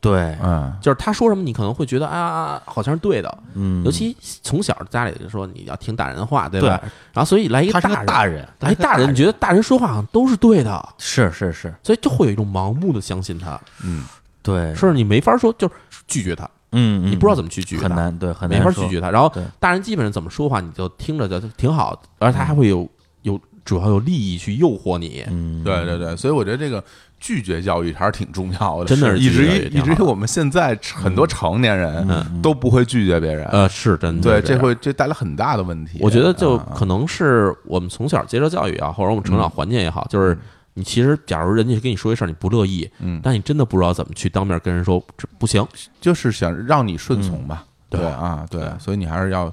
[0.00, 3.38] 对，嗯，就是他说什么，你可能会觉得啊，好像是对的。
[3.54, 6.68] 嗯，尤其从小家里就说你要听大人的话，对对？
[6.70, 6.80] 吧？
[7.12, 14.04] 然后所以来一个大人，个大人，来一大人，你觉得大人说话好像都是对的，是是是，所以就会有一种盲目的相信他，嗯，
[14.42, 15.74] 对，是你没法说，就是
[16.06, 19.10] 拒绝他，嗯，嗯你不知道怎么去拒绝他，很难，对，很没难没法拒绝他。
[19.10, 22.88] 然后大人基本上怎么说话，你就听着就挺好，而且他还会有
[23.22, 25.24] 有主要有利益去诱惑你。
[25.28, 26.82] 嗯，对对对，所以我觉得这个
[27.18, 35.98] 拒绝教育还是挺重要的，真的是以至于以至于我们现在很多成年人嗯都不会拒绝别人，呃，是真的，对，这会这带来很大的问题。
[36.00, 40.38] 我觉得就啊可能是我们从小接受教育啊，或者我们成长环境也好，就是
[40.78, 45.66] 你其实假如人家跟你说一事儿你不乐意，嗯但你真的不知道怎么去当面跟人说这不行，
[46.02, 49.50] 就是想让你顺从吧，对对啊，对，所以你还是要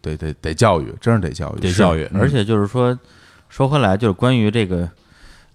[0.00, 2.98] 得得得教育，真是得教育，得教育嗯而且就是说，
[3.50, 4.88] 说回来，就是关于这个，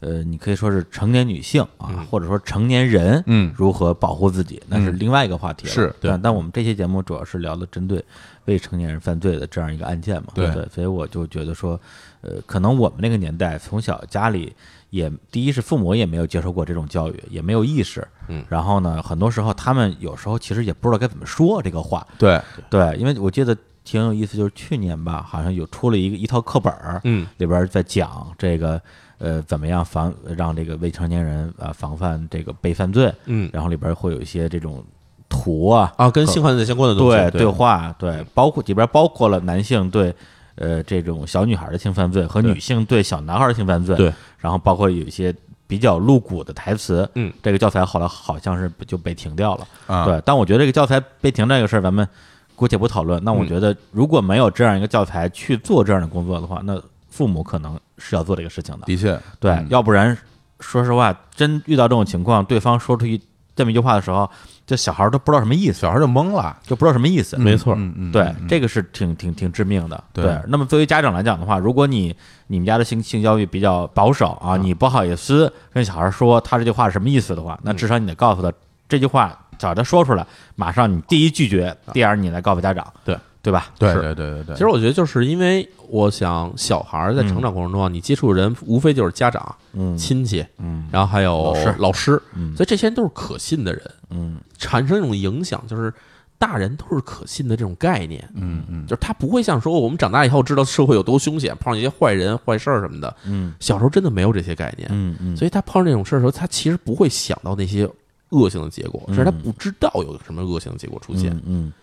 [0.01, 5.73] 呃，你可以说是成年女性啊，嗯或者说成年人，嗯如何保护自己，那是嗯另外一个话题了。
[5.73, 8.03] 是对，但我们这期节目主要是聊的针对
[8.45, 10.27] 未成年人犯罪的这样一个案件嘛。
[10.35, 11.79] 对所以我就觉得说，
[12.21, 14.53] 呃，可能我们那个年代从小家里
[14.89, 18.43] 也第一是父母也没有接受过这种教育，也没有意识，嗯。
[18.49, 28.81] 然后呢，很多时候他们有时候其实也不知道该怎么说这个话，对，对，因为我记得挺有意思，就是去年吧，好像有出了一个一套课本儿，嗯，里边儿在讲这个
[29.17, 33.49] 呃怎么样防让这个未成年人啊、防范这个被犯罪，嗯。
[33.53, 34.83] 然后里边儿会有一些这种
[35.29, 40.13] 图啊，啊，跟性犯罪相关的东西，对对话，对，包括里边儿包括了男性对
[40.55, 45.33] 呃这种小女孩的性犯罪和女性对小男孩的性犯罪，对，然后包括有一些
[45.67, 49.67] 比较露骨的台词，嗯，这个教材后来好像是就被停掉了。
[49.87, 52.07] 啊，对，但我觉得这个教材被停这个事儿，咱们
[52.55, 53.23] 姑且不讨论。
[53.23, 58.85] 那我嗯觉得如果没有这样一个教材去做这样的工作的话，那父母可能是要做这个事情的。
[58.85, 60.17] 的确，对，嗯要不然
[60.59, 63.19] 说实话，真遇到这种情况，对方说出一
[63.55, 64.29] 这么一句话的时候，
[64.67, 67.37] 这小孩儿都不知道什么意思，小孩就懵了，就不知道什么意思。
[67.37, 70.03] 没错嗯嗯，对嗯，这个是挺挺挺致命的。
[70.11, 72.13] 对那么作为家长来讲的话，如果你
[72.47, 78.51] 你们家的性性教育比较保守啊，嗯你不好意思跟小孩说他这句话是什么意思的话，那至少你得告诉他
[78.89, 83.71] 这句话，早他说出来，马上你第一拒绝，第二你来告诉家长，啊对对吧？
[83.79, 89.97] 对对对对对，其实我觉得就是因为我想小孩儿在成长过程中啊，你接触的人无非就是家长、嗯。
[89.97, 90.85] 亲戚，嗯。
[90.91, 92.53] 然后还有老师，嗯。
[92.57, 94.37] 所以这些人都是可信的人，嗯。
[94.57, 95.93] 产生一种影响，就是
[96.37, 98.21] 大人都是可信的这种概念。
[98.35, 103.15] 嗯嗯，就是他不会像说我们长大以后知道社会有多凶险，碰上一些坏人、坏事儿什么的。
[103.23, 103.53] 嗯。
[103.61, 107.89] 小时候真的没有这些概念，嗯嗯，所以他碰上这种事儿的时候，他其实不会想到那些
[108.31, 109.15] 恶性的结果，嗯。
[109.15, 111.31] 甚至他不知道有什么恶性的结果出现。
[111.31, 111.73] 嗯嗯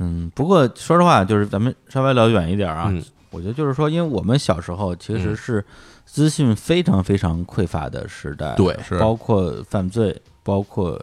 [0.00, 0.30] 嗯。
[0.34, 3.00] 不过说实话，就是咱们稍微聊远一点啊，嗯
[3.30, 5.64] 我觉得就是说，因为我们小时候其实嗯是
[6.04, 11.00] 资讯非常非常匮乏的时代，对是包括犯罪，包括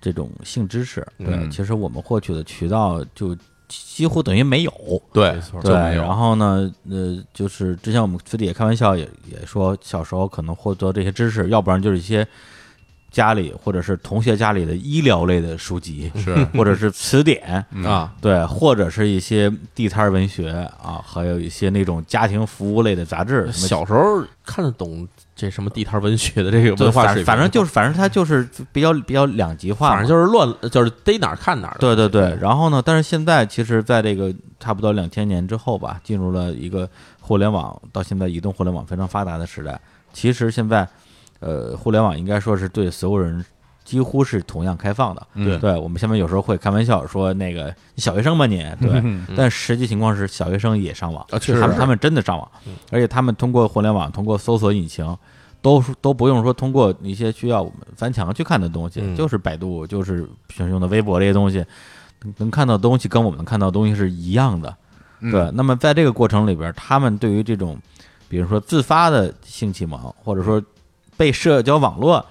[0.00, 3.36] 这种性知识，对，嗯其实我们获取的渠道就
[3.68, 4.72] 几乎等于没有。
[5.12, 12.26] 对对，然后呢，呃，就是之前我们私底下开玩笑也也说，小时候可能获得这些知识，要不然就是一些
[13.10, 20.50] 家里或者是同学家里的医疗类的书籍，是 或者是词典，嗯啊，对，或者是一些地摊儿文学
[20.82, 31.76] 啊，还有一些那种家庭服务类的杂志，小时候看得懂这什么地摊文学的这个文化水平，反正就是，反正它就是比较比较两极化，反正就是乱，就是逮哪儿看哪儿。
[31.80, 32.82] 对对对，然后呢？
[32.84, 36.88] 但是现在其实，在这个差不多两千年之后吧，进入了一个
[37.20, 39.80] 互联网到现在移动互联网非常发达的时代。
[40.12, 40.86] 其实现在，
[41.40, 43.44] 呃，互联网应该说是对所有人
[43.84, 45.26] 几乎是同样开放的。
[45.34, 55.16] 嗯对我们下面有时候会开玩笑说那个你小学生吧你， 对，嗯但实际情况是小学生也上网，啊确实他们他们真的上网嗯，而且他们通过互联网，通过搜索引擎。
[55.62, 61.62] 都都不用说通过一些需要我们翻墙去看的东西，嗯就是百度，就是平时用的微博这些东西，
[62.22, 64.74] 能能看到的东西跟我们能看到的东西是一样的。
[65.20, 67.78] 嗯对，那么在这个过程里边，他们对于这种，
[68.26, 70.62] 比如说自发的性启蒙，或者说
[71.20, 72.24] 被社交网络，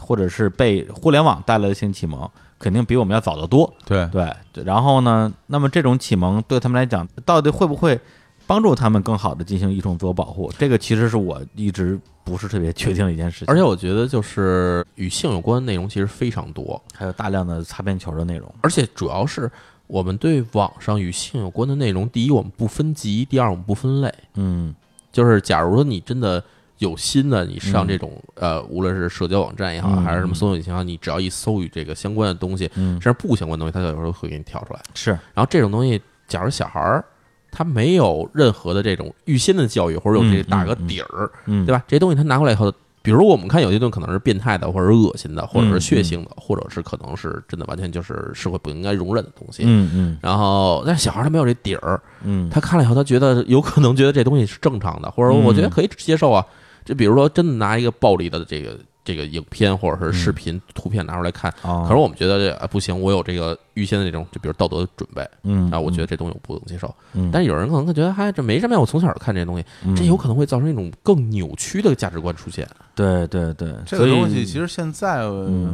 [0.00, 2.28] 或者是被互联网带来的性启蒙，
[2.58, 3.72] 肯定比我们要早得多。
[3.84, 4.04] 对
[4.52, 8.00] 对，然后呢，那么这种启蒙对他们来讲，到底会不会
[8.44, 10.50] 帮助他们更好的进行一种自我保护？
[10.58, 13.46] 这个其实是我一直不是特别确定的一件事情。
[13.46, 18.52] 而且我觉得就是与性有关的内容其实非常多，还有大量的擦边球的内容。
[18.62, 19.48] 而且主要是
[19.86, 24.12] 我们对网上与性有关的内容，第一我们不分级，第二我们不分类。
[24.34, 24.74] 嗯
[25.12, 26.42] 就是假如说你真的
[26.82, 34.80] 有心的，你上嗯这种、呃，无论是社交网站也好，嗯还是什么搜索引擎也好，你只要一搜与这个相关的东西，嗯甚至不相关的东西，它有时候会给你跳出来。
[34.94, 37.04] 是然后这种东西，假如小孩儿
[37.50, 41.84] 他没有任何的这种预先的教育，或者有这嗯打个底儿，嗯对吧？
[41.86, 42.72] 这些东西他拿过来以后，
[43.02, 49.64] 比如我们看有些东西可能是变态的，或者是恶心的，或者是血腥的，或者是可能是真的完全就是社会不应该容忍的东西。
[49.66, 56.46] 嗯嗯然后，但是小孩儿他没有这底儿，嗯，他看了以后，他觉得有可能觉得这东西是正常的，或者嗯我觉得可以接受啊。
[56.84, 66.94] 就比如说，真的拿一个暴力的这个这个影片或者是视频、图片拿出来看，哦可是我们觉得这啊不行，我有这个预先的这种，就比如道德准备嗯啊，我觉得这东西我不能接受。
[67.14, 69.96] 嗯，但是有人可能会觉得，嗨，这没什么呀，我从小看这东西，嗯。
[69.96, 72.68] 这有可能会造成一种更扭曲的价值观出现。
[72.94, 75.26] 对对对，这个东西其实现在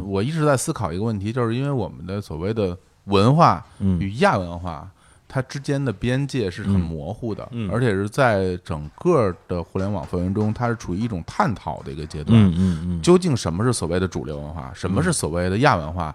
[0.05, 2.75] 我一直在思考一个问题，就是因为我们的所谓的
[3.05, 3.99] 文化嗯。
[3.99, 4.89] 与亚文化
[5.31, 12.35] 它之间的边界是很嗯模糊的，嗯而且是在整个的互联网氛围中，它是处于一种探讨的一个阶段。
[12.35, 16.13] 嗯嗯嗯，究竟什么是所谓的主流文化，什么是所谓的亚文化，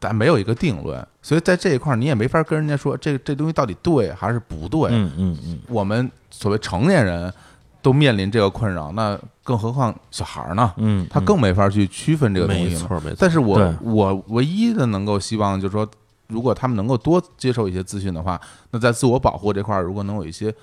[0.00, 1.06] 但没有一个定论。
[1.22, 4.90] 所以在这一块儿，你也没法跟人家说这这东西到底对还是不对。
[4.90, 7.32] 嗯嗯嗯，我们所谓成年人
[7.80, 10.74] 都面临这个困扰，那更何况小孩儿呢？
[10.78, 12.70] 嗯，他更没法去区分这个东西了。
[12.70, 13.16] 没错没错。
[13.20, 15.88] 但是我我唯一的能够希望就是说，
[16.28, 18.40] 如果他们能够多接受一些资讯的话，
[18.70, 20.54] 那在自我保护这块儿，如果能有一些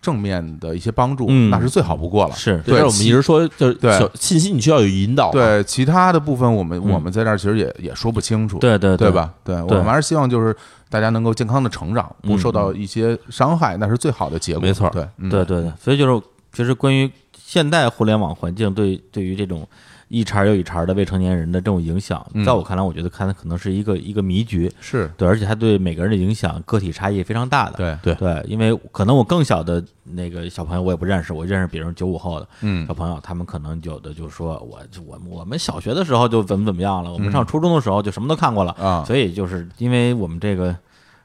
[0.00, 1.50] 正面的一些帮助，嗯。
[1.50, 2.34] 那是最好不过了。
[2.34, 2.58] 是。
[2.64, 4.10] 对，我们其一直说，就是对。
[4.14, 6.90] 信息你需要有引导，对其他的部分，我们、嗯。
[6.90, 9.10] 我们在这儿其实也也说不清楚，对对对？
[9.10, 9.34] 吧？
[9.44, 9.76] 对，对。
[9.78, 10.56] 我们还是希望就是
[10.88, 14.62] 大家能够健康的成长，不受到一些伤害，那是最好的结果。
[14.62, 16.22] 没错对对对，所以就是
[16.52, 19.68] 其实关于现代互联网环境对对于这种
[20.10, 22.44] 一茬又一茬的未成年人的这种影响，嗯。
[22.44, 27.76] 在我看来，我觉得看的可能是一个一个迷局，是，对，而且它对每个人的影响个体差异非常大的。
[27.76, 28.14] 对，对。
[28.16, 32.84] 对，因为可能我更小的那个小朋友我也不认识，我认识比人九五后的嗯。
[32.88, 37.32] 小朋友，他们可能有的就说我我我们小学的时候就怎么怎么样了，我们嗯。
[37.32, 40.76] 上初中的时候就什么都看过了，啊，所以就是因为我们这个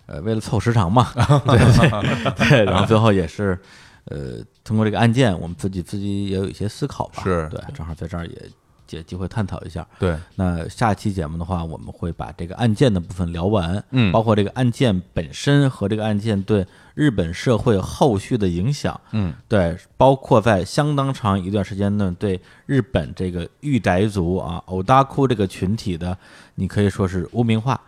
[0.06, 1.08] 呃为了凑时长嘛，
[1.48, 3.60] 对对对，然后最后也是
[4.06, 8.42] 呃通过这个案件，我们自己自己也有一些思考吧，是对，正好在这儿也
[8.88, 9.86] 借机会探讨一下。
[10.00, 26.18] 对，那下期节目的话，我们会把这个案件的部分聊完，嗯包括这个案件本身和这个案件对日本社会后续的影响，嗯，对，包括在相当长一段时间内对日本这个御宅族啊、偶大库这个群体的，
[26.56, 27.80] 你可以说是污名化，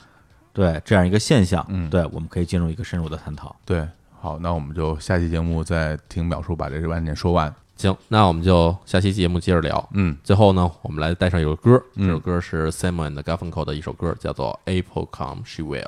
[0.54, 3.56] 对这样一个现象，嗯对，我们可以进入一个深入的探讨。
[3.66, 3.88] 对。
[4.20, 7.54] 好，那我们就下期节目再听淼叔把这个案件说完。
[7.78, 9.88] 行，那我们就下期节目接着聊。
[9.94, 15.84] 嗯，最后呢，我们来带上一首歌，嗯这首歌是 Simon and Garfunkel 的一首歌，叫做《April Come She Will》。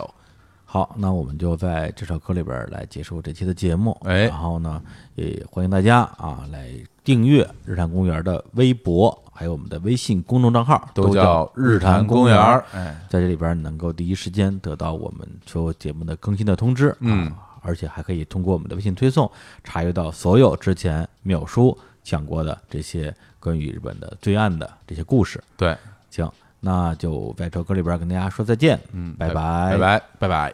[0.65, 3.97] 好，那我们就在这首歌里边来结束这期的节目。
[4.03, 4.79] 哎然后呢，
[5.15, 6.69] 也欢迎大家啊来
[7.03, 12.63] 订阅日坛公园的微博，还有我们的微信公众账号，都叫日坛公园儿。
[12.71, 19.29] 哎，在这里边能够第一时间得到我们所有节目的更新的通知，嗯啊，而且还可以通过我们的微信推送
[19.63, 25.41] 查阅到所有之前淼叔讲过的这些关于日本的罪案的这些故事。
[25.55, 25.77] 对，
[26.09, 30.01] 行，那就在这首歌里边跟大家说再见，嗯，拜拜拜。
[30.17, 30.53] 拜拜。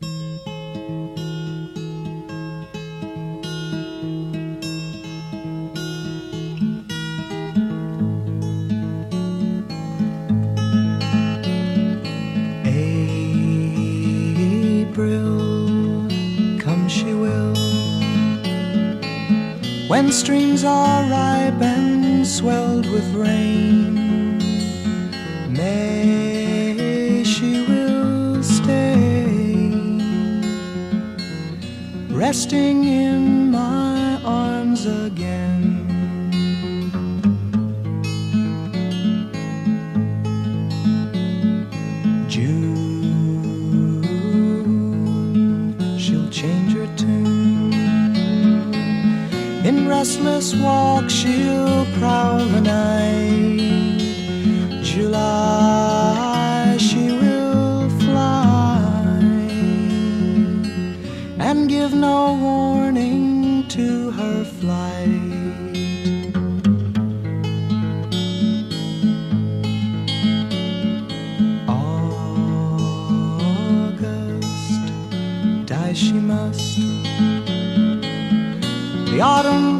[0.00, 0.57] April,
[19.88, 24.36] When streams are ripe and swelled with rain,
[25.50, 29.70] May she will stay,
[32.10, 35.47] resting in my arms again.
[50.08, 53.58] Restless walk, she'll prowl the night.
[54.82, 58.80] July, she will fly
[61.38, 65.10] and give no warning to her flight.
[71.68, 72.46] August,
[75.66, 76.78] die she must.
[79.10, 79.77] The autumn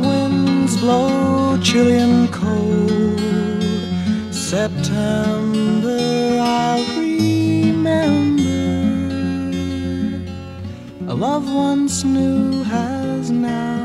[0.88, 3.20] blow chilly and cold.
[4.32, 6.00] September,
[6.40, 8.52] I'll remember.
[11.12, 13.77] A love once knew has now